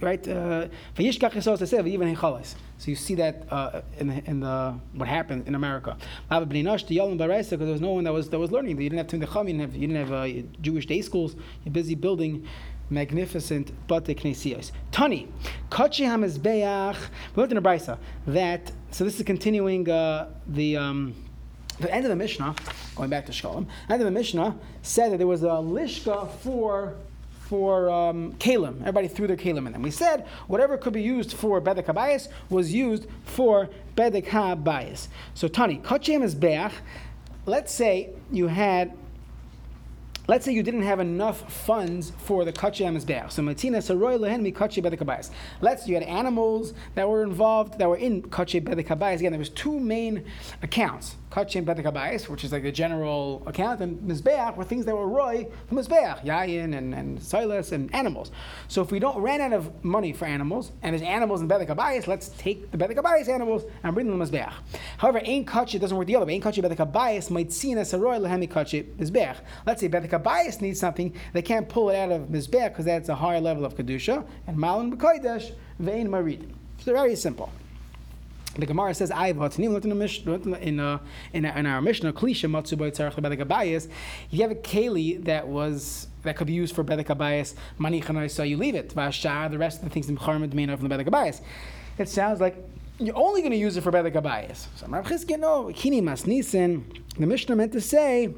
right? 0.00 0.28
Uh, 0.28 0.68
so 0.96 1.02
you 1.02 2.96
see 2.96 3.14
that 3.14 3.46
uh, 3.50 3.80
in, 3.98 4.10
in 4.10 4.40
the 4.40 4.74
what 4.92 5.08
happened 5.08 5.48
in 5.48 5.54
America. 5.54 5.96
Because 6.28 6.48
there 6.52 7.58
was 7.58 7.80
no 7.80 7.90
one 7.90 8.04
that 8.04 8.12
was 8.12 8.28
that 8.28 8.38
was 8.38 8.52
learning. 8.52 8.80
You 8.80 8.90
didn't 8.90 8.98
have 8.98 9.06
Timdecham, 9.06 9.46
you 9.46 9.54
didn't 9.54 9.60
have, 9.60 9.74
you 9.74 9.86
didn't 9.88 10.08
have 10.08 10.12
uh, 10.12 10.42
Jewish 10.60 10.86
day 10.86 11.00
schools. 11.00 11.34
You're 11.64 11.72
busy 11.72 11.94
building 11.94 12.46
magnificent 12.90 13.70
bate 13.86 14.16
knesias. 14.16 14.70
Tani, 14.92 15.28
kachi 15.70 16.06
hamizbeach. 16.06 16.98
We 17.34 17.40
learned 17.40 17.52
in 17.52 17.58
a 17.58 17.62
brisa 17.62 17.98
that. 18.26 18.72
So 18.90 19.04
this 19.04 19.18
is 19.18 19.24
continuing 19.24 19.88
uh, 19.88 20.28
the. 20.46 20.76
Um, 20.76 21.14
the 21.80 21.94
end 21.94 22.04
of 22.04 22.08
the 22.08 22.16
Mishnah, 22.16 22.56
going 22.96 23.08
back 23.08 23.26
to 23.26 23.32
Shalom, 23.32 23.68
end 23.88 24.02
of 24.02 24.04
the 24.04 24.10
Mishnah 24.10 24.56
said 24.82 25.12
that 25.12 25.18
there 25.18 25.28
was 25.28 25.44
a 25.44 25.46
lishka 25.46 26.28
for 26.38 26.96
for 27.48 27.88
um, 27.88 28.34
kalim. 28.34 28.80
Everybody 28.80 29.08
threw 29.08 29.26
their 29.26 29.36
kalim 29.36 29.66
in 29.66 29.72
them. 29.72 29.82
We 29.82 29.90
said 29.90 30.26
whatever 30.48 30.76
could 30.76 30.92
be 30.92 31.02
used 31.02 31.32
for 31.32 31.60
bedek 31.60 31.86
habayis 31.86 32.28
was 32.50 32.74
used 32.74 33.06
for 33.24 33.70
bedek 33.96 34.26
habayis. 34.26 35.08
So 35.34 35.48
Tani, 35.48 35.78
kachem 35.78 36.22
is 36.22 36.34
beach. 36.34 36.72
Let's 37.46 37.72
say 37.72 38.10
you 38.30 38.48
had 38.48 38.92
Let's 40.28 40.44
say 40.44 40.52
you 40.52 40.62
didn't 40.62 40.82
have 40.82 41.00
enough 41.00 41.50
funds 41.50 42.12
for 42.18 42.44
the 42.44 42.52
kachi 42.52 42.84
amizbeach. 42.84 43.32
So 43.32 43.40
matina 43.40 43.78
saroy 43.78 44.20
lehen 44.20 44.42
mi 44.42 44.52
kachi 44.52 44.82
bedekabayis. 44.82 45.30
Let's 45.62 45.84
say 45.84 45.88
you 45.88 45.94
had 45.94 46.02
animals 46.02 46.74
that 46.96 47.08
were 47.08 47.22
involved 47.22 47.78
that 47.78 47.88
were 47.88 47.96
in 47.96 48.20
kachi 48.20 48.62
bedekabayis. 48.62 49.20
Again, 49.20 49.32
there 49.32 49.38
was 49.38 49.48
two 49.48 49.80
main 49.80 50.26
accounts. 50.62 51.16
Kachi 51.30 51.64
bedekabayis, 51.64 52.28
which 52.28 52.44
is 52.44 52.52
like 52.52 52.64
a 52.64 52.72
general 52.72 53.42
account, 53.46 53.80
and 53.80 53.98
mizbeach 54.00 54.54
were 54.54 54.64
things 54.64 54.84
that 54.84 54.94
were 54.94 55.08
roy 55.08 55.46
from 55.66 55.78
mizbeach, 55.78 56.22
yayin 56.24 56.76
and, 56.76 56.94
and 56.94 57.22
silas 57.22 57.72
and 57.72 57.94
animals. 57.94 58.30
So 58.66 58.82
if 58.82 58.90
we 58.90 58.98
don't 58.98 59.18
ran 59.18 59.40
out 59.40 59.54
of 59.54 59.82
money 59.82 60.12
for 60.12 60.26
animals, 60.26 60.72
and 60.82 60.92
there's 60.92 61.02
animals 61.02 61.40
in 61.40 61.48
bedekabayis, 61.48 62.06
let's 62.06 62.28
take 62.30 62.70
the 62.70 62.76
bedekabayis 62.76 63.28
animals 63.28 63.64
and 63.82 63.94
bring 63.94 64.10
them 64.10 64.18
to 64.18 64.26
mizbeach. 64.26 64.52
However, 64.98 65.22
ain 65.24 65.46
kachi 65.46 65.80
doesn't 65.80 65.96
work 65.96 66.06
the 66.06 66.16
other 66.16 66.26
way. 66.26 66.34
Ain 66.34 66.42
kachi 66.42 66.62
bedekabayis 66.62 67.30
might 67.30 67.50
see 67.50 67.70
in 67.70 67.78
a 67.78 67.82
saroy 67.82 68.18
lehem 68.18 68.40
mi 68.40 68.46
kachi 68.46 68.84
mizbeach. 68.96 69.38
Let's 69.66 69.80
say 69.80 69.88
bedekabayis 69.88 70.17
Kabayas 70.18 70.60
needs 70.60 70.80
something, 70.80 71.14
they 71.32 71.42
can't 71.42 71.68
pull 71.68 71.90
it 71.90 71.96
out 71.96 72.10
of 72.10 72.28
Mizbech 72.28 72.70
because 72.70 72.84
that's 72.84 73.08
a 73.08 73.14
higher 73.14 73.40
level 73.40 73.64
of 73.64 73.76
Kedusha, 73.76 74.26
and 74.46 74.56
Malin 74.56 74.96
B'Kodesh, 74.96 75.52
Vein 75.78 76.08
Marid. 76.08 76.48
So 76.78 76.92
very 76.92 77.16
simple. 77.16 77.50
The 78.58 78.66
Gemara 78.66 78.92
says, 78.92 79.12
"I 79.12 79.28
in 79.28 80.54
in, 80.56 80.80
uh, 80.80 80.98
in 81.32 81.44
in 81.44 81.66
our 81.66 81.80
Mishnah, 81.80 82.12
Klisha 82.12 82.50
Matzu 82.50 82.76
Tzarech 82.76 83.14
Bedek 83.14 83.44
Abayis. 83.44 83.88
You 84.30 84.42
have 84.42 84.50
a 84.50 84.56
keli 84.56 85.22
that 85.24 85.46
was 85.46 86.08
that 86.22 86.36
could 86.36 86.48
be 86.48 86.54
used 86.54 86.74
for 86.74 86.82
Bedek 86.82 87.06
Abayis. 87.06 87.54
Mani 87.78 88.28
so 88.28 88.42
you 88.42 88.56
leave 88.56 88.74
it. 88.74 88.92
Vashar, 88.94 89.48
the 89.50 89.58
rest 89.58 89.78
of 89.78 89.84
the 89.84 89.90
things 89.90 90.08
in 90.08 90.16
Charmed 90.16 90.54
main 90.54 90.70
of 90.70 90.80
the 90.80 90.88
Bedek 90.88 91.06
Abayis. 91.06 91.40
It 91.98 92.08
sounds 92.08 92.40
like 92.40 92.56
you're 92.98 93.16
only 93.16 93.42
going 93.42 93.52
to 93.52 93.58
use 93.58 93.76
it 93.76 93.82
for 93.82 93.92
Bedek 93.92 94.14
Abayis. 94.14 94.66
So 94.74 94.88
Rav 94.88 95.06
Chizkiah, 95.06 95.38
no, 95.38 95.70
Kini 95.72 96.00
Mas 96.00 96.24
Nisin. 96.24 96.82
The 97.16 97.26
Mishnah 97.26 97.54
meant 97.54 97.72
to 97.72 97.80
say 97.80 98.34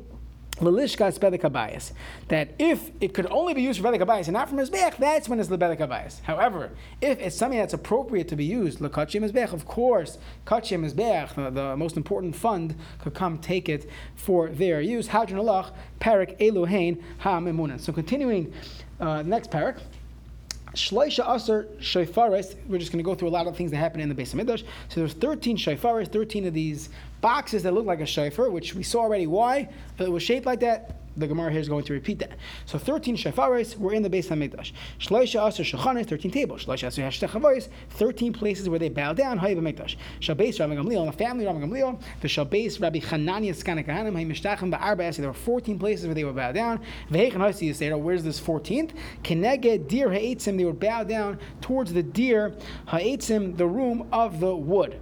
Lalishkas 0.60 1.18
bedek 1.18 1.92
That 2.28 2.50
if 2.58 2.90
it 3.00 3.14
could 3.14 3.26
only 3.30 3.54
be 3.54 3.62
used 3.62 3.80
for 3.80 3.88
bedek 3.88 4.00
and 4.26 4.32
not 4.32 4.48
for 4.48 4.56
mizbeach, 4.56 4.96
that's 4.98 5.28
when 5.28 5.40
it's 5.40 5.48
the 5.48 5.58
bedek 5.58 6.20
However, 6.22 6.70
if 7.00 7.18
it's 7.18 7.36
something 7.36 7.58
that's 7.58 7.74
appropriate 7.74 8.28
to 8.28 8.36
be 8.36 8.44
used, 8.44 8.78
lekachim 8.78 9.24
mizbeach, 9.24 9.52
of 9.52 9.66
course, 9.66 10.18
kachim 10.46 10.84
mizbeach, 10.88 11.34
the, 11.34 11.50
the 11.50 11.76
most 11.76 11.96
important 11.96 12.36
fund, 12.36 12.74
could 13.00 13.14
come 13.14 13.38
take 13.38 13.68
it 13.68 13.88
for 14.14 14.48
their 14.48 14.80
use. 14.80 15.08
Hadron 15.08 15.40
alach 15.40 15.72
parak 16.00 16.38
eluhain 16.38 17.02
ha 17.18 17.78
So 17.78 17.92
continuing, 17.92 18.52
uh, 19.00 19.22
next 19.22 19.50
parak. 19.50 19.78
Shloisha 20.74 21.34
Aser 21.34 21.68
Shaifaris, 21.80 22.54
we're 22.68 22.78
just 22.78 22.92
going 22.92 23.02
to 23.02 23.08
go 23.08 23.14
through 23.14 23.28
a 23.28 23.30
lot 23.30 23.46
of 23.46 23.56
things 23.56 23.70
that 23.72 23.78
happen 23.78 24.00
in 24.00 24.08
the 24.08 24.14
base 24.14 24.32
of 24.32 24.36
Midrash. 24.36 24.62
So 24.88 25.00
there's 25.00 25.14
13 25.14 25.56
Shaifaris, 25.56 26.08
13 26.12 26.46
of 26.46 26.54
these 26.54 26.90
boxes 27.20 27.62
that 27.64 27.74
look 27.74 27.86
like 27.86 28.00
a 28.00 28.06
shofar, 28.06 28.50
which 28.50 28.74
we 28.74 28.82
saw 28.82 29.00
already 29.00 29.26
why. 29.26 29.68
But 29.96 30.06
it 30.06 30.10
was 30.10 30.22
shaped 30.22 30.46
like 30.46 30.60
that. 30.60 30.99
The 31.20 31.26
Gemara 31.26 31.50
here 31.50 31.60
is 31.60 31.68
going 31.68 31.84
to 31.84 31.92
repeat 31.92 32.18
that. 32.20 32.32
So 32.64 32.78
13 32.78 33.16
shafaris 33.16 33.76
were 33.76 33.92
in 33.92 34.02
the 34.02 34.10
base 34.10 34.30
of 34.30 34.38
Hamikdash. 34.38 34.72
Shloisha 34.98 35.46
Aser 35.46 35.62
Shachanis, 35.62 36.06
13 36.06 36.30
tables. 36.30 36.64
Shloisha 36.64 36.86
Aser 36.86 37.02
Hashtechavois, 37.02 37.68
13 37.90 38.32
places 38.32 38.68
where 38.68 38.78
they 38.78 38.88
bow 38.88 39.12
down. 39.12 39.38
Hayab 39.38 39.60
Hamikdash. 39.60 39.96
Shabes 40.20 40.58
Rabbi 40.58 40.74
Gamliel, 40.76 41.06
the 41.06 41.12
family 41.12 41.44
Rabbi 41.44 41.60
Gamliel. 41.60 42.00
The 42.22 42.28
Shabes 42.28 42.80
Rabbi 42.80 43.00
Chananya 43.00 43.54
Skanik 43.54 43.86
Kahanim, 43.86 44.14
Haymishtachim 44.14 44.74
Ba'arba 44.74 45.14
There 45.16 45.28
were 45.28 45.34
14 45.34 45.78
places 45.78 46.06
where 46.06 46.14
they 46.14 46.24
would 46.24 46.36
bow 46.36 46.52
down. 46.52 46.80
Vehechan 47.10 47.36
Hasi 47.36 47.70
Yisera, 47.70 48.00
where's 48.00 48.24
this 48.24 48.40
14th? 48.40 48.92
Keneged 49.22 49.88
Deer 49.88 50.10
Ha'etzim, 50.10 50.56
they 50.56 50.64
would 50.64 50.80
bow 50.80 51.04
down 51.04 51.38
towards 51.60 51.92
the 51.92 52.02
deer 52.02 52.54
Ha'etzim, 52.86 53.56
the 53.56 53.66
room 53.66 54.08
of 54.12 54.40
the 54.40 54.54
wood. 54.56 54.98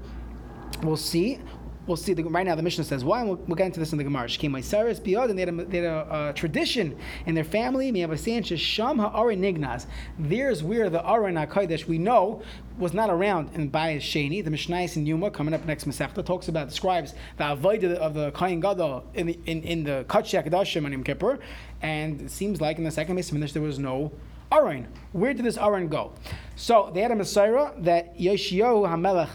We'll 0.83 0.97
see 0.97 1.41
we'll 1.89 1.97
see 1.97 2.13
the, 2.13 2.23
right 2.25 2.47
now 2.47 2.55
the 2.55 2.63
Mishnah 2.63 2.85
says 2.85 3.05
why, 3.05 3.21
and 3.21 3.29
we'll, 3.29 3.39
we'll 3.47 3.57
get 3.57 3.67
into 3.67 3.81
this 3.81 3.93
in 3.93 3.99
the 3.99 4.05
Gemara. 4.05 4.29
My 4.49 4.61
Cyrus 4.61 5.01
Biyad, 5.01 5.31
and 5.31 5.39
they 5.39 5.43
had 5.43 5.49
a, 5.49 5.65
they 5.65 5.79
had 5.79 5.87
a, 5.87 6.29
a 6.29 6.33
tradition 6.35 6.97
in 7.27 7.35
their 7.35 7.45
family. 7.45 7.89
Sham 7.89 8.99
Nignaz. 8.99 9.87
There's 10.19 10.63
where 10.63 10.91
the 10.91 11.05
Aron 11.09 11.35
HaKadosh 11.35 11.87
we 11.87 11.99
know 11.99 12.43
was 12.79 12.93
not 12.93 13.11
around 13.11 13.51
in 13.55 13.71
Bayis 13.71 14.01
Sheni. 14.01 14.45
The 14.45 14.51
Mishnais 14.51 14.97
in 14.97 15.07
Yuma 15.07 15.31
coming 15.31 15.55
up 15.55 15.65
next 15.65 15.85
Masechta 15.85 16.25
talks 16.25 16.49
about 16.49 16.69
describes 16.69 17.15
the 17.37 17.45
avodah 17.45 17.95
of 17.95 18.15
the 18.15 18.31
Kain 18.33 18.61
Gadol 18.61 19.05
in 19.15 19.27
the 19.27 19.39
in, 19.47 19.63
in 19.63 19.85
the 19.85 20.05
Kachya 20.09 20.47
Kadashim 20.47 20.89
Yom 20.91 21.03
Kippur, 21.03 21.39
and 21.83 22.21
it 22.21 22.31
seems 22.31 22.61
like 22.61 22.79
in 22.79 22.85
the 22.85 22.91
second 22.91 23.17
Mishnah 23.17 23.47
there 23.49 23.63
was 23.63 23.79
no 23.79 24.13
Aron. 24.53 24.89
Where 25.13 25.35
did 25.35 25.45
this 25.45 25.57
Aron 25.57 25.89
go? 25.89 26.13
So 26.57 26.91
they 26.95 27.01
had 27.01 27.11
a 27.11 27.17
mesorah 27.17 27.83
that 27.85 28.19
Yoshiyahu 28.19 28.89
Hamelech 28.89 29.31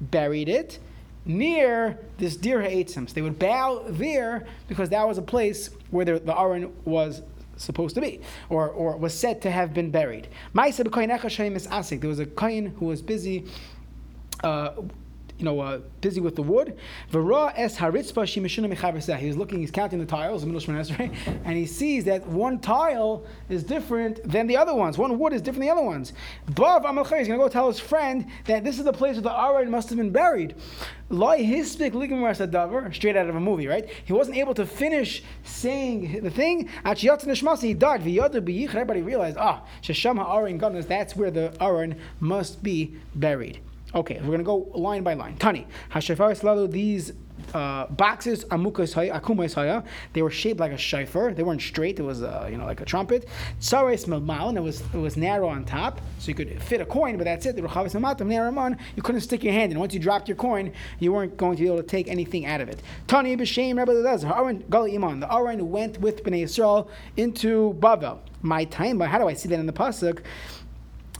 buried 0.00 0.48
it 0.48 0.78
near 1.24 1.98
this 2.18 2.36
deer 2.36 2.62
ha'etzim. 2.62 3.08
So 3.08 3.14
they 3.14 3.22
would 3.22 3.38
bow 3.38 3.84
there 3.88 4.46
because 4.68 4.88
that 4.90 5.06
was 5.06 5.18
a 5.18 5.22
place 5.22 5.70
where 5.90 6.04
the, 6.04 6.18
the 6.20 6.38
Aron 6.38 6.72
was 6.84 7.22
supposed 7.56 7.94
to 7.94 8.00
be, 8.00 8.20
or, 8.48 8.68
or 8.70 8.96
was 8.96 9.12
said 9.12 9.42
to 9.42 9.50
have 9.50 9.74
been 9.74 9.90
buried. 9.90 10.28
There 10.54 10.64
was 10.66 10.80
a 10.80 12.26
kohen 12.26 12.66
who 12.78 12.86
was 12.86 13.02
busy 13.02 13.44
uh, 14.42 14.70
you 15.40 15.46
know, 15.46 15.58
uh, 15.58 15.78
busy 16.02 16.20
with 16.20 16.36
the 16.36 16.42
wood. 16.42 16.76
V'ra 17.10 17.52
es 17.56 17.78
haritzpa 17.78 18.24
shimishuna 18.24 18.72
mechaverseh. 18.72 19.16
He 19.16 19.26
was 19.26 19.38
looking, 19.38 19.60
he's 19.60 19.70
counting 19.70 19.98
the 19.98 20.06
tiles, 20.06 20.42
the 20.42 20.46
middle 20.46 20.60
Shemon 20.60 21.16
and 21.44 21.56
he 21.56 21.64
sees 21.66 22.04
that 22.04 22.26
one 22.26 22.58
tile 22.60 23.24
is 23.48 23.64
different 23.64 24.22
than 24.22 24.46
the 24.46 24.58
other 24.58 24.74
ones. 24.74 24.98
One 24.98 25.18
wood 25.18 25.32
is 25.32 25.40
different 25.40 25.66
than 25.66 25.76
the 25.76 25.80
other 25.80 25.86
ones. 25.86 26.12
Bav 26.50 26.84
Amalchai, 26.84 27.18
he's 27.18 27.28
going 27.28 27.40
to 27.40 27.44
go 27.44 27.48
tell 27.48 27.68
his 27.68 27.80
friend 27.80 28.26
that 28.44 28.64
this 28.64 28.78
is 28.78 28.84
the 28.84 28.92
place 28.92 29.14
where 29.14 29.22
the 29.22 29.32
Aron 29.32 29.70
must 29.70 29.88
have 29.88 29.96
been 29.96 30.10
buried. 30.10 30.54
Straight 31.10 31.56
out 33.16 33.28
of 33.28 33.34
a 33.34 33.40
movie, 33.40 33.66
right? 33.66 33.88
He 34.04 34.12
wasn't 34.12 34.36
able 34.36 34.54
to 34.54 34.64
finish 34.66 35.24
saying 35.42 36.22
the 36.22 36.30
thing. 36.30 36.68
He 36.96 37.74
died. 37.74 38.00
Everybody 38.06 39.02
realized, 39.02 39.36
ah, 39.36 39.64
that's 39.82 41.16
where 41.16 41.30
the 41.32 41.56
Aron 41.60 41.96
must 42.20 42.62
be 42.62 42.94
buried. 43.14 43.60
Okay, 43.94 44.20
we're 44.22 44.36
to 44.36 44.44
go 44.44 44.70
line 44.74 45.02
by 45.02 45.14
line. 45.14 45.36
Tani, 45.36 45.66
hashafar 45.90 46.38
slalu, 46.38 46.70
these 46.70 47.12
uh, 47.54 47.86
boxes 47.86 48.44
amukas 48.46 48.94
haya, 48.94 49.84
they 50.12 50.22
were 50.22 50.30
shaped 50.30 50.60
like 50.60 50.72
a 50.72 50.78
shofar. 50.78 51.32
They 51.34 51.42
weren't 51.42 51.62
straight. 51.62 51.98
It 51.98 52.02
was 52.02 52.22
uh, 52.22 52.48
you 52.50 52.56
know 52.56 52.66
like 52.66 52.80
a 52.80 52.84
trumpet. 52.84 53.26
Tsares 53.60 54.06
and 54.06 54.58
it 54.58 54.60
was 54.60 54.80
it 54.80 54.98
was 54.98 55.16
narrow 55.16 55.48
on 55.48 55.64
top, 55.64 56.00
so 56.18 56.28
you 56.28 56.34
could 56.34 56.62
fit 56.62 56.80
a 56.80 56.86
coin, 56.86 57.16
but 57.16 57.24
that's 57.24 57.46
it. 57.46 57.56
The 57.56 57.62
rechavis 57.62 57.94
mamatam 57.94 58.28
neraman, 58.28 58.78
you 58.94 59.02
couldn't 59.02 59.22
stick 59.22 59.42
your 59.42 59.52
hand 59.52 59.72
in. 59.72 59.78
Once 59.78 59.92
you 59.94 60.00
dropped 60.00 60.28
your 60.28 60.36
coin, 60.36 60.72
you 60.98 61.12
weren't 61.12 61.36
going 61.36 61.56
to 61.56 61.62
be 61.62 61.66
able 61.66 61.78
to 61.78 61.82
take 61.82 62.08
anything 62.08 62.46
out 62.46 62.60
of 62.60 62.68
it. 62.68 62.82
Tani 63.06 63.36
b'shem 63.36 63.78
Rebbe 63.78 63.92
Lezer, 63.92 64.36
Aaron 64.36 64.62
Gali 64.70 64.94
Iman. 64.94 65.20
The 65.20 65.32
Aaron 65.32 65.70
went 65.70 66.00
with 66.00 66.22
Bnei 66.22 66.44
Yisrael 66.44 66.88
into 67.16 67.74
Bavel. 67.80 68.18
My 68.42 68.64
time, 68.64 68.96
but 68.96 69.08
how 69.08 69.18
do 69.18 69.28
I 69.28 69.34
see 69.34 69.50
that 69.50 69.58
in 69.58 69.66
the 69.66 69.72
pasuk? 69.72 70.22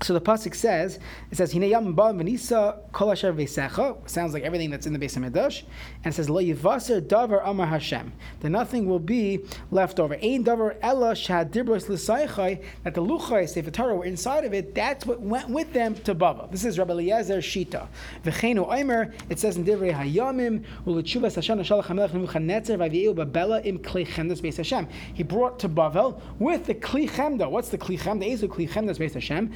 So 0.02 0.14
the 0.14 0.20
pasuk 0.20 0.54
says, 0.54 0.98
it 1.30 1.36
says, 1.36 1.52
"Hineyam 1.52 1.94
ba 1.94 2.14
v'nisa 2.14 2.90
kol 2.90 3.10
asher 3.12 3.34
v'secha." 3.34 4.08
Sounds 4.08 4.32
like 4.32 4.44
everything 4.44 4.70
that's 4.70 4.86
in 4.86 4.94
the 4.94 4.98
Beis 4.98 5.18
Hamikdash, 5.18 5.64
and 6.02 6.14
it 6.14 6.16
says, 6.16 6.30
"Lo 6.30 6.42
yivaser 6.42 7.02
davar 7.02 7.42
amar 7.44 7.66
Hashem." 7.66 8.10
That 8.40 8.48
nothing 8.48 8.86
will 8.86 8.98
be 8.98 9.40
left 9.70 10.00
over. 10.00 10.14
Ein 10.14 10.44
davar 10.44 10.76
ella 10.80 11.14
shad 11.14 11.52
dibros 11.52 11.90
l'saychai. 11.90 12.62
That 12.84 12.94
the 12.94 13.02
luchai 13.02 13.46
sefer 13.46 13.70
Torah 13.70 13.94
were 13.94 14.06
inside 14.06 14.46
of 14.46 14.54
it. 14.54 14.74
That's 14.74 15.04
what 15.04 15.20
went 15.20 15.50
with 15.50 15.74
them 15.74 15.94
to 15.96 16.14
Bava. 16.14 16.50
This 16.50 16.64
is 16.64 16.78
Rabbi 16.78 16.92
Eliezer 16.92 17.38
Shita. 17.38 17.86
V'cheinu 18.24 18.72
Omer. 18.80 19.12
It 19.28 19.38
says 19.38 19.58
in 19.58 19.66
Divrei 19.66 19.92
Hayamim 19.92 20.64
u'letshuvas 20.86 21.34
Hashem 21.34 21.58
shalach 21.58 21.84
hamelech 21.84 22.12
Nebuchadnezzar 22.12 22.78
v'aviyu 22.78 23.14
babela 23.14 23.62
im 23.66 23.78
kli 23.78 24.06
chemdas 24.06 24.40
Beis 24.40 24.56
Hashem. 24.56 24.88
He 25.12 25.24
brought 25.24 25.58
to 25.58 25.68
Bavel 25.68 26.18
with 26.38 26.64
the 26.64 26.74
kli 26.74 27.06
chemda. 27.10 27.50
What's 27.50 27.68
the 27.68 27.76
kli 27.76 28.00
chemda? 28.00 28.26
Is 28.26 28.40
the 28.40 28.48
kli 28.48 28.66
chemdas 28.66 28.96
Beis 28.96 29.12
Hashem? 29.12 29.52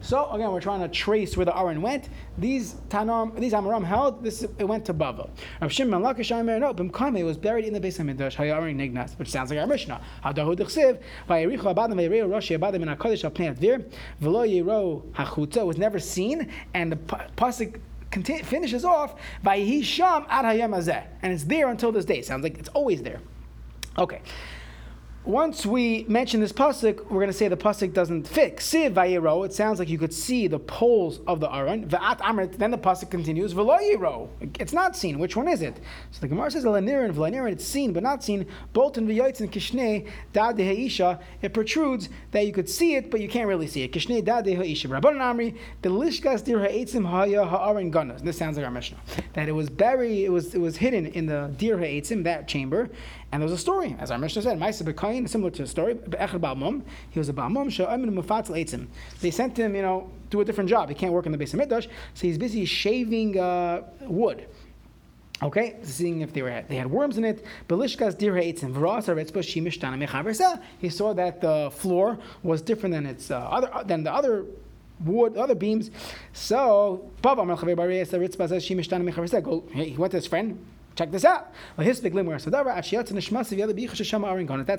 So 0.00 0.30
again, 0.30 0.52
we're 0.52 0.60
trying 0.60 0.80
to 0.80 0.88
trace 0.88 1.36
where 1.36 1.46
the 1.46 1.56
Aron 1.56 1.82
went. 1.82 2.08
These 2.38 2.74
Tanam, 2.88 3.38
these 3.38 3.52
Amaram 3.52 3.84
held 3.84 4.22
this. 4.22 4.42
It 4.42 4.64
went 4.64 4.84
to 4.86 4.94
Bavel. 4.94 5.30
Rav 5.60 5.72
Shimon 5.72 6.02
Lakish 6.02 6.30
no, 6.60 6.74
Bimkame 6.74 7.24
was 7.24 7.36
buried 7.36 7.64
in 7.64 7.72
the 7.72 7.80
Beis 7.80 7.98
Hamikdash. 7.98 8.36
Hayaron 8.36 8.76
Nignas, 8.76 9.18
which 9.18 9.30
sounds 9.30 9.50
like 9.50 9.58
our 9.58 9.66
Mishnah. 9.66 10.00
Hadahu 10.24 10.56
Dechsiv 10.56 11.00
Vayerichu 11.28 11.74
Abadim 11.74 11.94
Vayereu 11.94 12.28
Roshi 12.28 12.58
Abadim 12.58 12.82
in 12.82 12.88
Hakadosh 12.88 13.24
Al 13.24 13.30
Pnei 13.30 13.56
Advir 13.56 13.90
V'lo 14.22 14.46
Yero 14.48 15.02
Hachutza 15.12 15.64
was 15.64 15.78
never 15.78 15.98
seen, 15.98 16.50
and 16.74 16.92
the 16.92 16.96
pasuk 16.96 17.80
finishes 18.44 18.84
off 18.84 19.16
by 19.42 19.58
Hisham 19.58 20.24
Ad 20.28 20.44
Hayam 20.44 21.04
and 21.22 21.32
it's 21.32 21.44
there 21.44 21.68
until 21.68 21.90
this 21.90 22.04
day. 22.04 22.22
Sounds 22.22 22.44
like 22.44 22.58
it's 22.58 22.68
always 22.68 23.02
there. 23.02 23.20
Okay 23.98 24.20
once 25.24 25.64
we 25.64 26.04
mention 26.06 26.38
this 26.38 26.52
pasuk, 26.52 26.98
we're 27.04 27.20
going 27.20 27.28
to 27.28 27.32
say 27.32 27.48
the 27.48 27.56
pasuk 27.56 27.94
doesn't 27.94 28.28
fit. 28.28 28.58
Siv 28.58 28.92
vayiro. 28.92 29.46
It 29.46 29.54
sounds 29.54 29.78
like 29.78 29.88
you 29.88 29.96
could 29.96 30.12
see 30.12 30.48
the 30.48 30.58
poles 30.58 31.20
of 31.26 31.40
the 31.40 31.50
aron. 31.50 31.88
Amrit. 31.88 32.58
Then 32.58 32.70
the 32.70 32.76
pasuk 32.76 33.10
continues. 33.10 33.54
V'lo 33.54 34.28
It's 34.60 34.74
not 34.74 34.94
seen. 34.94 35.18
Which 35.18 35.34
one 35.34 35.48
is 35.48 35.62
it? 35.62 35.80
So 36.10 36.20
the 36.20 36.28
Gemara 36.28 36.50
says 36.50 36.64
elanirin 36.64 37.12
v'lanirin. 37.14 37.52
It's 37.52 37.64
seen 37.64 37.94
but 37.94 38.02
not 38.02 38.22
seen. 38.22 38.46
Bolton 38.74 39.08
and 39.08 39.18
kishnei 39.18 40.06
dad 40.34 40.56
deheisha. 40.56 41.20
It 41.40 41.54
protrudes 41.54 42.10
that 42.32 42.46
you 42.46 42.52
could 42.52 42.68
see 42.68 42.94
it 42.94 43.10
but 43.10 43.20
you 43.20 43.28
can't 43.28 43.48
really 43.48 43.66
see 43.66 43.82
it. 43.82 43.92
Kishnei 43.92 44.22
dad 44.22 44.44
deheisha. 44.44 44.90
Rabban 44.90 45.16
Amri. 45.16 45.56
The 45.80 45.88
lishkas 45.88 46.44
dir 46.44 46.58
ha'etzim 46.58 47.08
haya 47.08 47.46
ha'aron 47.46 47.90
ganas. 47.90 48.20
This 48.20 48.36
sounds 48.36 48.58
like 48.58 48.66
our 48.66 48.72
Mishnah. 48.72 48.98
That 49.32 49.48
it 49.48 49.52
was 49.52 49.70
buried. 49.70 50.24
It 50.24 50.30
was 50.30 50.54
it 50.54 50.60
was 50.60 50.76
hidden 50.76 51.06
in 51.06 51.24
the 51.24 51.50
dir 51.56 51.78
ha'etzim 51.78 52.24
that 52.24 52.46
chamber. 52.46 52.90
And 53.32 53.42
there 53.42 53.50
was 53.50 53.58
a 53.58 53.60
story, 53.60 53.96
as 53.98 54.12
our 54.12 54.18
Mishnah 54.18 54.42
said, 54.42 54.60
Similar 55.26 55.50
to 55.52 55.62
the 55.62 55.68
story, 55.68 55.96
he 57.10 57.18
was 57.18 57.28
a 57.28 57.32
Balmum, 57.32 57.70
Etzim. 58.54 58.88
They 59.20 59.30
sent 59.30 59.56
him, 59.56 59.74
you 59.74 59.82
know, 59.82 60.10
do 60.30 60.40
a 60.40 60.44
different 60.44 60.68
job. 60.68 60.88
He 60.88 60.94
can't 60.94 61.12
work 61.12 61.26
in 61.26 61.32
the 61.32 61.38
Beis 61.38 61.54
Hamikdash, 61.54 61.86
so 62.14 62.20
he's 62.26 62.36
busy 62.36 62.64
shaving 62.64 63.38
uh, 63.38 63.82
wood. 64.00 64.46
Okay, 65.42 65.76
seeing 65.82 66.20
if 66.20 66.32
they 66.32 66.42
were 66.42 66.64
they 66.68 66.76
had 66.76 66.90
worms 66.90 67.18
in 67.18 67.24
it. 67.24 67.44
He 70.80 70.88
saw 70.88 71.14
that 71.14 71.40
the 71.40 71.70
floor 71.72 72.18
was 72.42 72.62
different 72.62 72.94
than 72.94 73.06
its 73.06 73.30
uh, 73.30 73.38
other 73.38 73.70
than 73.84 74.04
the 74.04 74.12
other 74.12 74.46
wood, 75.04 75.36
other 75.36 75.54
beams. 75.54 75.90
So, 76.32 77.10
he 77.22 77.34
went 79.96 80.10
to 80.10 80.16
his 80.16 80.26
friend, 80.26 80.66
Check 80.94 81.10
this 81.10 81.24
out. 81.24 81.52
That's 81.76 81.92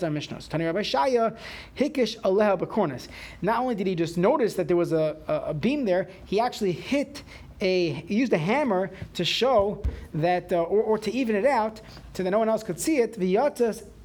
our 0.03 0.09
Mishnah. 0.09 0.39
Rabbi 0.51 0.81
Shaya, 0.81 1.37
Hikish. 1.77 3.07
Not 3.41 3.59
only 3.59 3.75
did 3.75 3.87
he 3.87 3.95
just 3.95 4.17
notice 4.17 4.53
that 4.53 4.67
there 4.67 4.77
was 4.77 4.93
a, 4.93 5.17
a, 5.27 5.33
a 5.47 5.53
beam 5.53 5.83
there, 5.83 6.07
he 6.25 6.39
actually 6.39 6.71
hit 6.71 7.23
a 7.61 7.89
he 7.93 8.15
used 8.15 8.33
a 8.33 8.37
hammer 8.37 8.91
to 9.13 9.23
show 9.23 9.81
that, 10.13 10.51
uh, 10.51 10.61
or, 10.63 10.81
or, 10.83 10.97
to 10.97 11.11
even 11.11 11.35
it 11.35 11.45
out, 11.45 11.79
so 12.13 12.23
that 12.23 12.31
no 12.31 12.39
one 12.39 12.49
else 12.49 12.63
could 12.63 12.79
see 12.79 12.97
it. 12.97 13.17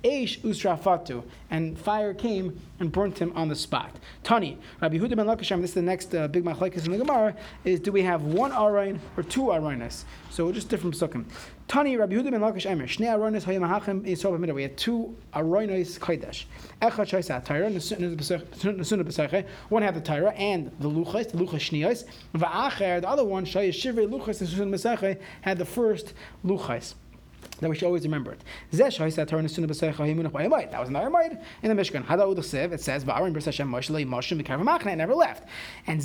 Eish 0.03 0.41
Usrafatu, 0.41 1.23
and 1.51 1.79
fire 1.79 2.15
came 2.15 2.59
and 2.79 2.91
burnt 2.91 3.19
him 3.19 3.33
on 3.35 3.49
the 3.49 3.57
spot. 3.57 3.95
Tani, 4.23 4.59
Rabbi 4.81 4.97
Huda 4.97 5.17
ben 5.17 5.27
Lakasham, 5.27 5.61
this 5.61 5.71
is 5.71 5.75
the 5.75 5.83
next 5.83 6.15
uh, 6.15 6.29
big 6.29 6.45
machlekes 6.45 6.87
in 6.87 6.93
the 6.93 6.99
Gemara, 6.99 7.37
is 7.65 7.81
do 7.81 7.93
we 7.93 8.03
have 8.03 8.23
one 8.23 8.51
Arayin 8.53 8.99
or 9.17 9.23
two 9.23 9.43
Arayinas? 9.43 10.05
So 10.31 10.51
just 10.53 10.69
different 10.69 10.95
psukim. 10.95 11.27
Tani, 11.69 11.97
Rabbi 11.97 12.15
Huda 12.15 12.31
ben 12.31 12.41
Lakash 12.41 12.65
Emer, 12.71 12.87
Shnei 12.87 13.09
Arayinas 13.09 13.45
hayim 13.45 13.67
ha'achem 13.67 14.03
yisrael 14.03 14.39
b'midah. 14.39 14.55
We 14.55 14.63
had 14.63 14.79
two 14.79 15.15
Arayinas 15.35 15.99
kodesh. 15.99 16.45
Echad 16.81 17.07
shaisa 17.07 17.45
Torah, 17.45 17.71
Nesuna 17.71 19.05
b'seiche, 19.05 19.47
one 19.69 19.83
had 19.83 19.95
the 19.95 20.01
Torah 20.01 20.33
and 20.33 20.71
the 20.81 20.89
Luchas, 20.89 21.31
the 21.31 21.39
Luchas 21.39 21.61
Shniyos. 21.61 22.05
Va'acher, 22.35 23.03
the 23.03 23.09
other 23.09 23.25
one, 23.25 23.45
Shaya 23.45 23.69
Shivrei 23.69 24.09
Luchas, 24.09 24.43
Nesuna 24.43 24.71
b'seiche, 24.71 25.19
had 25.43 25.59
the 25.59 25.67
first 25.67 26.15
Luchas 26.45 26.95
that 27.61 27.69
we 27.69 27.77
should 27.77 27.87
always 27.87 28.03
remember 28.05 28.33
it. 28.33 28.41
That 28.73 28.99
was 28.99 29.11
an 30.89 30.95
Ayamite 30.95 31.43
in 31.63 31.77
the 31.77 31.83
Mishkan. 31.83 32.73
It 32.73 32.81
says, 32.81 33.05
It 33.05 34.97
never 34.97 35.15
left. 35.15 35.45
And 35.87 36.03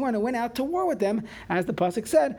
When 0.00 0.14
it 0.14 0.20
went 0.20 0.36
out 0.36 0.54
to 0.54 0.64
war 0.64 0.86
with 0.86 0.98
them, 0.98 1.22
as 1.48 1.66
the 1.66 1.72
Pasuk 1.72 2.06
said, 2.06 2.38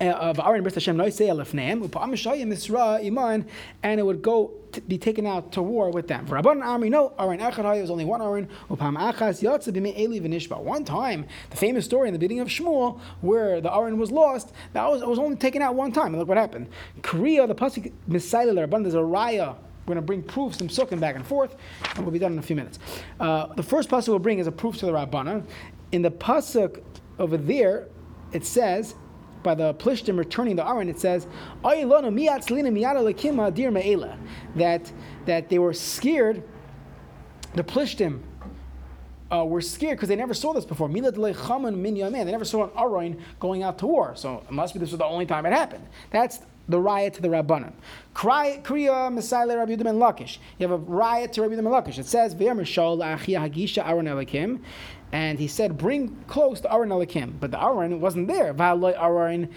of 0.00 0.40
Aaron 0.40 0.62
Bris 0.62 0.74
Hashem 0.74 0.96
Noisei 0.96 1.28
Elefneim, 1.28 1.86
Upamishayim 1.86 2.46
Misra 2.46 3.04
Iman, 3.04 3.46
and 3.82 4.00
it 4.00 4.02
would 4.04 4.22
go 4.22 4.52
be 4.88 4.96
taken 4.98 5.26
out 5.26 5.52
to 5.52 5.62
war 5.62 5.90
with 5.90 6.08
them. 6.08 6.26
For 6.26 6.36
Rabban 6.40 6.64
Army, 6.64 6.88
no, 6.88 7.12
Aaron 7.18 7.40
Echad 7.40 7.80
was 7.80 7.90
only 7.90 8.04
one 8.04 8.22
Aaron, 8.22 8.48
Upam 8.70 8.96
Achas 8.96 9.42
Yatsa 9.42 9.72
B'mei 9.72 9.98
Eli 9.98 10.18
V'nishba. 10.18 10.58
One 10.58 10.84
time, 10.84 11.26
the 11.50 11.56
famous 11.56 11.84
story 11.84 12.08
in 12.08 12.14
the 12.14 12.18
beginning 12.18 12.40
of 12.40 12.48
Shmuel, 12.48 13.00
where 13.20 13.60
the 13.60 13.72
Aaron 13.74 13.98
was 13.98 14.10
lost, 14.10 14.52
that 14.72 14.88
was, 14.88 15.02
was 15.02 15.18
only 15.18 15.36
taken 15.36 15.60
out 15.62 15.74
one 15.74 15.92
time. 15.92 16.06
And 16.06 16.18
look 16.18 16.28
what 16.28 16.38
happened. 16.38 16.68
Korea, 17.02 17.46
the 17.46 17.54
Pasuk 17.54 17.92
Misaila 18.08 18.66
Rabban, 18.66 18.82
there's 18.82 18.94
a 18.94 18.98
raya 18.98 19.56
we're 19.84 19.94
going 19.94 20.02
to 20.02 20.06
bring 20.06 20.22
proofs 20.22 20.58
some 20.58 20.68
sukkah 20.68 20.98
back 20.98 21.16
and 21.16 21.26
forth, 21.26 21.56
and 21.96 22.04
we'll 22.04 22.12
be 22.12 22.18
done 22.18 22.34
in 22.34 22.38
a 22.38 22.42
few 22.42 22.54
minutes. 22.54 22.78
Uh, 23.18 23.52
the 23.54 23.64
first 23.64 23.88
pasuk 23.88 24.08
we'll 24.08 24.20
bring 24.20 24.38
is 24.38 24.46
a 24.46 24.52
proof 24.52 24.76
to 24.78 24.86
the 24.86 24.92
Rabbana. 24.92 25.44
In 25.90 26.02
the 26.02 26.10
pasuk 26.10 26.80
over 27.18 27.36
there, 27.36 27.88
it 28.32 28.46
says 28.46 28.94
by 29.42 29.54
the 29.54 29.74
Plishtim 29.74 30.18
returning 30.18 30.56
the 30.56 30.66
Aron, 30.66 30.88
it 30.88 30.98
says, 31.00 31.26
that, 34.56 34.92
that 35.26 35.48
they 35.48 35.58
were 35.58 35.72
scared, 35.72 36.42
the 37.54 37.62
Plishtim 37.62 38.20
uh, 39.32 39.44
were 39.44 39.60
scared 39.60 39.96
because 39.98 40.08
they 40.08 40.16
never 40.16 40.34
saw 40.34 40.52
this 40.52 40.64
before. 40.64 40.88
They 40.88 41.00
never 41.00 42.44
saw 42.44 42.64
an 42.64 42.70
Aron 42.76 43.22
going 43.40 43.62
out 43.62 43.78
to 43.78 43.86
war. 43.86 44.14
So 44.14 44.42
it 44.46 44.50
must 44.50 44.74
be 44.74 44.80
this 44.80 44.90
was 44.90 44.98
the 44.98 45.04
only 45.04 45.26
time 45.26 45.46
it 45.46 45.52
happened. 45.52 45.86
That's 46.10 46.40
the 46.68 46.78
riot 46.78 47.14
to 47.14 47.22
the 47.22 47.28
Rabbanim. 47.28 47.72
Kriya 48.14 49.12
Messiah 49.12 49.46
Rabbi 49.56 49.74
Yudim 49.74 49.98
Lakish. 49.98 50.38
You 50.58 50.68
have 50.68 50.80
a 50.80 50.82
riot 50.82 51.32
to 51.34 51.42
Rabbi 51.42 51.54
Yudim 51.54 51.62
Lakish. 51.62 51.98
It 51.98 52.06
says, 52.06 52.34
and 55.12 55.38
he 55.38 55.46
said, 55.46 55.76
"Bring 55.76 56.16
close 56.26 56.60
the 56.60 56.72
Aron 56.72 56.88
Elikim," 56.88 57.34
but 57.38 57.50
the 57.50 57.62
Aron 57.62 58.00
wasn't 58.00 58.28
there. 58.28 58.54
Aron, 58.58 59.48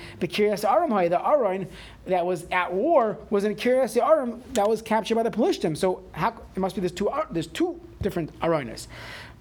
the 1.10 1.22
Aron 1.26 1.68
that 2.08 2.26
was 2.26 2.46
at 2.52 2.74
war 2.74 3.18
was 3.30 3.46
in 3.46 3.56
Kiryas 3.56 3.98
Aram 4.02 4.44
that 4.54 4.68
was 4.68 4.82
captured 4.82 5.15
by 5.15 5.24
the 5.24 5.32
Pelishtim. 5.32 5.76
So 5.78 6.04
how, 6.12 6.34
it 6.56 6.60
must 6.60 6.76
be 6.76 6.82
there's 6.82 6.91
two 6.91 7.10
there's 7.32 7.48
two 7.48 7.80
different 8.02 8.38
aronas. 8.41 8.88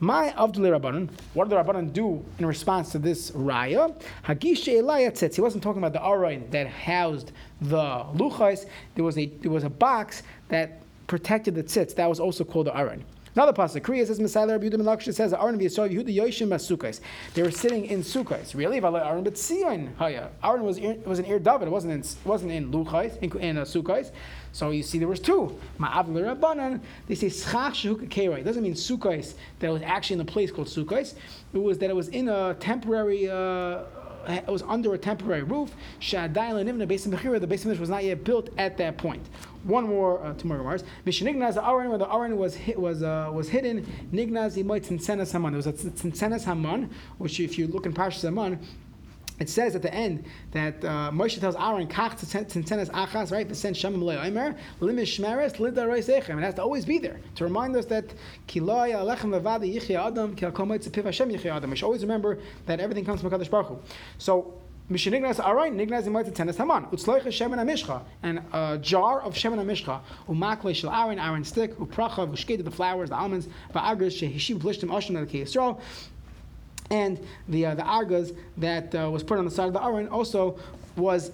My 0.00 0.30
Avdul 0.30 0.78
Rabbanan, 0.78 1.08
what 1.34 1.48
did 1.48 1.56
the 1.56 1.62
Rabbanan 1.62 1.92
do 1.92 2.24
in 2.38 2.46
response 2.46 2.90
to 2.92 2.98
this 2.98 3.30
raya? 3.30 3.94
Hagish 4.24 4.66
Elaya 4.66 5.10
tzitz. 5.12 5.36
He 5.36 5.40
wasn't 5.40 5.62
talking 5.62 5.82
about 5.82 5.92
the 5.92 6.04
aron 6.04 6.48
that 6.50 6.66
housed 6.66 7.32
the 7.60 8.04
luchais. 8.14 8.66
There 8.94 9.04
was 9.04 9.16
a 9.18 9.26
there 9.26 9.50
was 9.50 9.64
a 9.64 9.70
box 9.70 10.22
that 10.48 10.82
protected 11.06 11.54
the 11.54 11.62
tzitz. 11.62 11.94
That 11.94 12.08
was 12.08 12.20
also 12.20 12.44
called 12.44 12.66
the 12.66 12.76
aron. 12.76 13.04
Another 13.36 13.52
pasuk, 13.52 13.80
Kriya 13.80 14.06
says, 14.06 14.20
Messiah 14.20 14.46
Rabbi 14.46 14.68
Yehuda 14.68 14.74
Melachsha 14.74 15.12
says, 15.12 15.32
Aaron 15.32 15.58
v'Yisrael 15.58 15.92
Yehuda 15.92 16.14
Yoshim 16.14 16.48
Masukais. 16.48 17.00
They 17.34 17.42
were 17.42 17.50
sitting 17.50 17.86
in 17.86 18.02
Sukkais. 18.02 18.54
Really? 18.54 18.78
Aaron 18.78 19.24
but 19.24 19.36
Sion 19.36 19.92
Haya. 19.98 20.28
Aaron 20.44 20.62
was 20.62 20.78
was 21.04 21.18
in 21.18 21.24
Ir 21.24 21.40
David. 21.40 21.66
It 21.66 21.70
wasn't 21.72 21.92
in 21.94 22.04
wasn't 22.24 22.52
in 22.52 22.70
Luchais 22.70 23.18
in, 23.18 23.36
in 23.40 23.58
uh. 23.58 24.10
So 24.52 24.70
you 24.70 24.84
see, 24.84 24.98
there 24.98 25.08
was 25.08 25.18
two. 25.18 25.58
Ma'av 25.80 26.06
Rabbanan. 26.06 26.80
They 27.08 27.16
say 27.16 27.28
Schach 27.28 27.74
Shehuk 27.74 28.38
It 28.38 28.44
doesn't 28.44 28.62
mean 28.62 28.74
Sukkais 28.74 29.34
that 29.58 29.66
it 29.66 29.72
was 29.72 29.82
actually 29.82 30.14
in 30.14 30.20
a 30.20 30.24
place 30.24 30.52
called 30.52 30.68
Sukkais. 30.68 31.14
It 31.52 31.58
was 31.58 31.78
that 31.78 31.90
it 31.90 31.96
was 31.96 32.08
in 32.08 32.28
a 32.28 32.54
temporary. 32.54 33.28
Uh, 33.28 33.82
it 34.28 34.46
was 34.46 34.62
under 34.62 34.94
a 34.94 34.98
temporary 34.98 35.42
roof. 35.42 35.74
Shadai 36.00 36.52
Lenivna 36.52 36.86
Beis 36.86 37.06
Mechira. 37.08 37.40
The 37.40 37.48
Beis 37.48 37.78
was 37.80 37.90
not 37.90 38.04
yet 38.04 38.22
built 38.22 38.50
at 38.58 38.76
that 38.76 38.96
point. 38.96 39.26
One 39.64 39.88
more, 39.88 40.22
uh, 40.24 40.34
two 40.34 40.48
more 40.48 40.58
remarks. 40.58 40.84
Mishnignaz 41.06 41.54
the 41.54 41.66
Aron, 41.66 41.90
when 41.90 41.98
the 41.98 42.12
Aron 42.12 42.36
was 42.36 42.54
hit, 42.54 42.78
was 42.78 43.02
uh, 43.02 43.30
was 43.32 43.48
hidden. 43.48 43.84
Nignaz 44.12 44.62
Imoy 44.62 44.80
Tzinsenas 44.80 45.32
Haman. 45.32 45.52
There 45.52 45.56
was 45.56 45.66
a 45.66 45.72
Tzinsenas 45.72 46.44
Haman, 46.44 46.90
which 47.18 47.40
if 47.40 47.58
you 47.58 47.66
look 47.66 47.86
in 47.86 47.94
Parshas 47.94 48.22
Haman, 48.22 48.60
it 49.40 49.48
says 49.48 49.74
at 49.74 49.82
the 49.82 49.92
end 49.92 50.24
that 50.52 50.84
uh, 50.84 51.10
Moshe 51.10 51.40
tells 51.40 51.56
Aaron, 51.56 51.88
"Kach 51.88 52.14
tzintenes 52.14 52.90
achas," 52.90 53.32
right? 53.32 53.48
To 53.48 53.54
send 53.54 53.76
Shem 53.76 54.00
le'omer 54.00 54.56
limish 54.80 55.18
shmeres 55.18 55.58
lida 55.58 55.84
roisechem. 55.84 56.38
It 56.38 56.42
has 56.42 56.54
to 56.54 56.62
always 56.62 56.84
be 56.84 56.98
there 56.98 57.18
to 57.34 57.44
remind 57.44 57.74
us 57.74 57.86
that 57.86 58.04
kiloi 58.46 58.92
alechem 58.94 59.30
levadi 59.40 59.74
yichya 59.74 60.06
adam 60.06 60.36
kil 60.36 60.52
tzepiv 60.52 61.04
Hashem 61.04 61.30
yichya 61.30 61.56
adam. 61.56 61.70
We 61.70 61.76
should 61.76 61.86
always 61.86 62.02
remember 62.02 62.38
that 62.66 62.78
everything 62.78 63.04
comes 63.04 63.22
from 63.22 63.30
Hakadosh 63.30 63.50
Baruch 63.50 63.66
Hu. 63.66 63.78
So 64.18 64.54
Mishnignas 64.90 65.36
Aroin, 65.36 65.74
Nignas 65.76 66.04
Imoy 66.04 66.30
Tenes 66.34 66.58
Haman, 66.58 66.84
Utzloicha 66.86 67.28
Shemen 67.28 67.58
Amishcha, 67.58 68.02
and 68.22 68.42
a 68.52 68.78
jar 68.78 69.22
of 69.22 69.34
Shemen 69.34 69.58
Amishcha, 69.58 70.00
Umakle 70.28 70.74
Shel 70.74 70.90
Aaron, 70.90 71.18
Aaron 71.18 71.42
stick, 71.42 71.74
Upracha, 71.78 72.30
Ushkeda, 72.30 72.62
the 72.62 72.70
flowers, 72.70 73.08
the 73.08 73.16
almonds, 73.16 73.48
Va'agris, 73.74 74.20
Shehishim, 74.20 74.58
Blishtim, 74.58 74.90
Oshim, 74.90 75.14
the 75.14 75.42
Yisrael, 75.42 75.80
and 76.90 77.18
the 77.48 77.66
uh, 77.66 77.74
the 77.74 77.82
argas 77.82 78.36
that 78.58 78.94
uh, 78.94 79.10
was 79.10 79.22
put 79.22 79.38
on 79.38 79.46
the 79.46 79.50
side 79.50 79.68
of 79.68 79.72
the 79.72 79.82
aron 79.82 80.08
also 80.08 80.58
was 80.96 81.32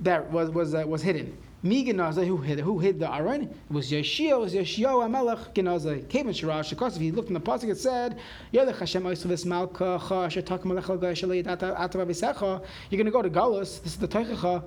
that 0.00 0.30
was 0.30 0.50
was 0.50 0.74
uh, 0.74 0.84
was 0.86 1.02
hidden. 1.02 1.36
Mi 1.62 1.84
who 1.84 2.36
hid 2.38 2.58
who 2.60 2.78
hid 2.78 3.00
the 3.00 3.12
aron? 3.12 3.42
It 3.42 3.50
was 3.68 3.90
Yeshia, 3.90 4.30
it 4.30 4.38
was 4.38 4.54
Yeshio 4.54 5.04
Amelech 5.04 5.52
Genaza. 5.52 6.08
Kevin 6.08 6.32
Shirash. 6.32 6.72
Of 6.72 6.78
course, 6.78 6.96
if 6.96 7.02
you 7.02 7.12
looked 7.12 7.28
in 7.28 7.34
the 7.34 7.40
pasuk, 7.40 7.68
it 7.68 7.76
said, 7.76 8.16
"Yelech 8.54 8.78
Hashem 8.78 9.02
Oisavis 9.02 9.44
Malka 9.44 10.00
Cha 10.08 10.24
Asher 10.24 10.40
Takim 10.40 10.70
Alech 10.70 10.84
Shalei 10.84 11.44
Atav 11.44 12.06
Avisecha." 12.06 12.64
You're 12.88 12.96
going 12.96 13.04
to 13.04 13.10
go 13.10 13.20
to 13.20 13.28
Galus. 13.28 13.82
This 13.82 13.92
is 13.92 13.98
the 13.98 14.08
Teichacha. 14.08 14.62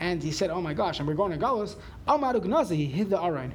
And 0.00 0.22
he 0.22 0.32
said, 0.32 0.50
"Oh 0.50 0.60
my 0.60 0.74
gosh, 0.74 0.98
and 0.98 1.06
we're 1.06 1.14
going 1.14 1.30
to 1.30 1.38
Galus." 1.38 1.76
Amadu 2.08 2.40
Gnazi, 2.42 2.76
he 2.76 2.86
hid 2.86 3.10
the 3.10 3.20
aron. 3.20 3.52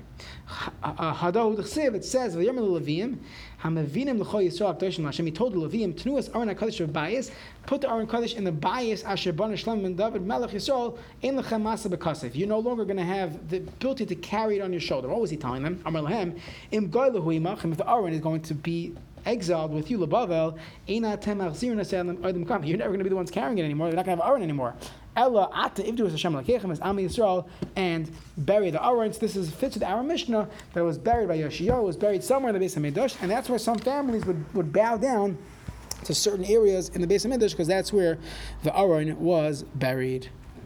Hadahu 0.84 1.58
It 1.96 2.06
says, 2.06 2.36
"V'yamel 2.36 2.80
Levim." 2.80 3.18
Hamavinim 3.64 4.20
l'chol 4.20 4.46
Yisrael 4.46 4.78
Akdoshim 4.78 5.06
Hashem. 5.06 5.26
He 5.26 5.32
told 5.32 5.54
the 5.54 5.58
Levium, 5.58 5.94
Tnuas 5.96 6.30
Aron 6.36 6.50
HaKadosh 6.54 6.82
of 6.82 6.94
Bias, 6.94 7.32
put 7.66 7.82
the 7.82 7.90
Aron 7.90 8.06
Kadosh 8.06 8.36
in 8.36 8.44
the 8.44 8.52
Bias 8.52 9.04
Asher 9.04 9.34
Bana 9.34 9.56
Shlem 9.56 9.84
and 9.86 9.98
David 9.98 10.22
Melech 10.22 10.52
Yisrael, 10.52 11.00
in 11.24 11.36
lechem 11.36 11.64
masa 11.64 11.88
bekasif. 11.88 12.36
You're 12.36 12.48
no 12.48 12.60
longer 12.60 12.86
going 12.86 12.98
to 12.98 13.04
have 13.04 13.50
the 13.50 13.58
ability 13.58 14.06
to 14.06 14.16
carry 14.16 14.58
it 14.58 14.62
on 14.62 14.72
your 14.72 14.82
shoulder. 14.82 15.08
What 15.08 15.22
was 15.22 15.32
he 15.32 15.38
telling 15.38 15.64
them? 15.64 15.82
Amar 15.84 16.04
lahem, 16.04 16.40
im 16.72 16.92
goylahu 16.92 17.42
imachim, 17.42 17.72
if 17.72 17.78
the 17.78 17.90
Aron 17.90 18.14
is 18.14 18.22
going 18.22 18.42
to 18.42 18.54
be 18.54 18.94
exiled 19.26 19.74
with 19.74 19.90
you, 19.90 19.98
Labavel, 19.98 20.60
you're 20.86 21.02
never 21.02 21.18
going 22.92 23.00
to 23.00 23.04
be 23.04 23.10
the 23.10 23.16
ones 23.16 23.32
carrying 23.32 23.58
it 23.58 23.64
anymore. 23.64 23.88
They're 23.88 23.96
not 23.96 24.06
going 24.06 24.20
to 24.20 24.24
have 24.24 24.30
Aaron 24.30 24.44
anymore. 24.44 24.76
Ella 25.16 25.50
ata 25.54 25.82
ivdu 25.82 26.10
Hashem 26.10 26.34
lakechem 26.34 26.72
as 26.72 26.80
Ami 26.82 27.06
Yisrael 27.06 27.48
and 27.76 28.12
bury 28.38 28.70
the 28.70 28.86
Aaron. 28.86 29.14
So 29.14 29.20
this 29.20 29.36
is 29.36 29.50
fits 29.50 29.76
with 29.76 29.84
our 29.84 30.04
Mishnah 30.04 30.48
that 30.74 30.84
was 30.84 30.98
buried 30.98 31.28
by 31.28 31.36
Yoshio, 31.36 31.82
was 31.82 31.98
buried 31.98 32.24
somewhere 32.24 32.50
in 32.50 32.54
the 32.54 32.60
base 32.60 32.76
of 32.76 32.82
Midrash, 32.82 33.16
and 33.22 33.32
that's 33.32 33.50
where 33.50 33.60
some 33.60 33.78
families 33.80 34.26
would, 34.26 34.54
would 34.54 34.74
bow 34.74 34.98
down 34.98 35.38
to 36.04 36.14
certain 36.14 36.46
areas 36.46 36.90
in 36.90 37.02
the 37.02 37.08
base 37.08 37.26
of 37.26 37.32
Midrash 37.32 37.52
because 37.52 37.68
that's 37.68 37.94
where 37.94 38.18
the 38.64 38.78
Aaron 38.78 39.20
was 39.20 39.64
buried. 39.76 40.30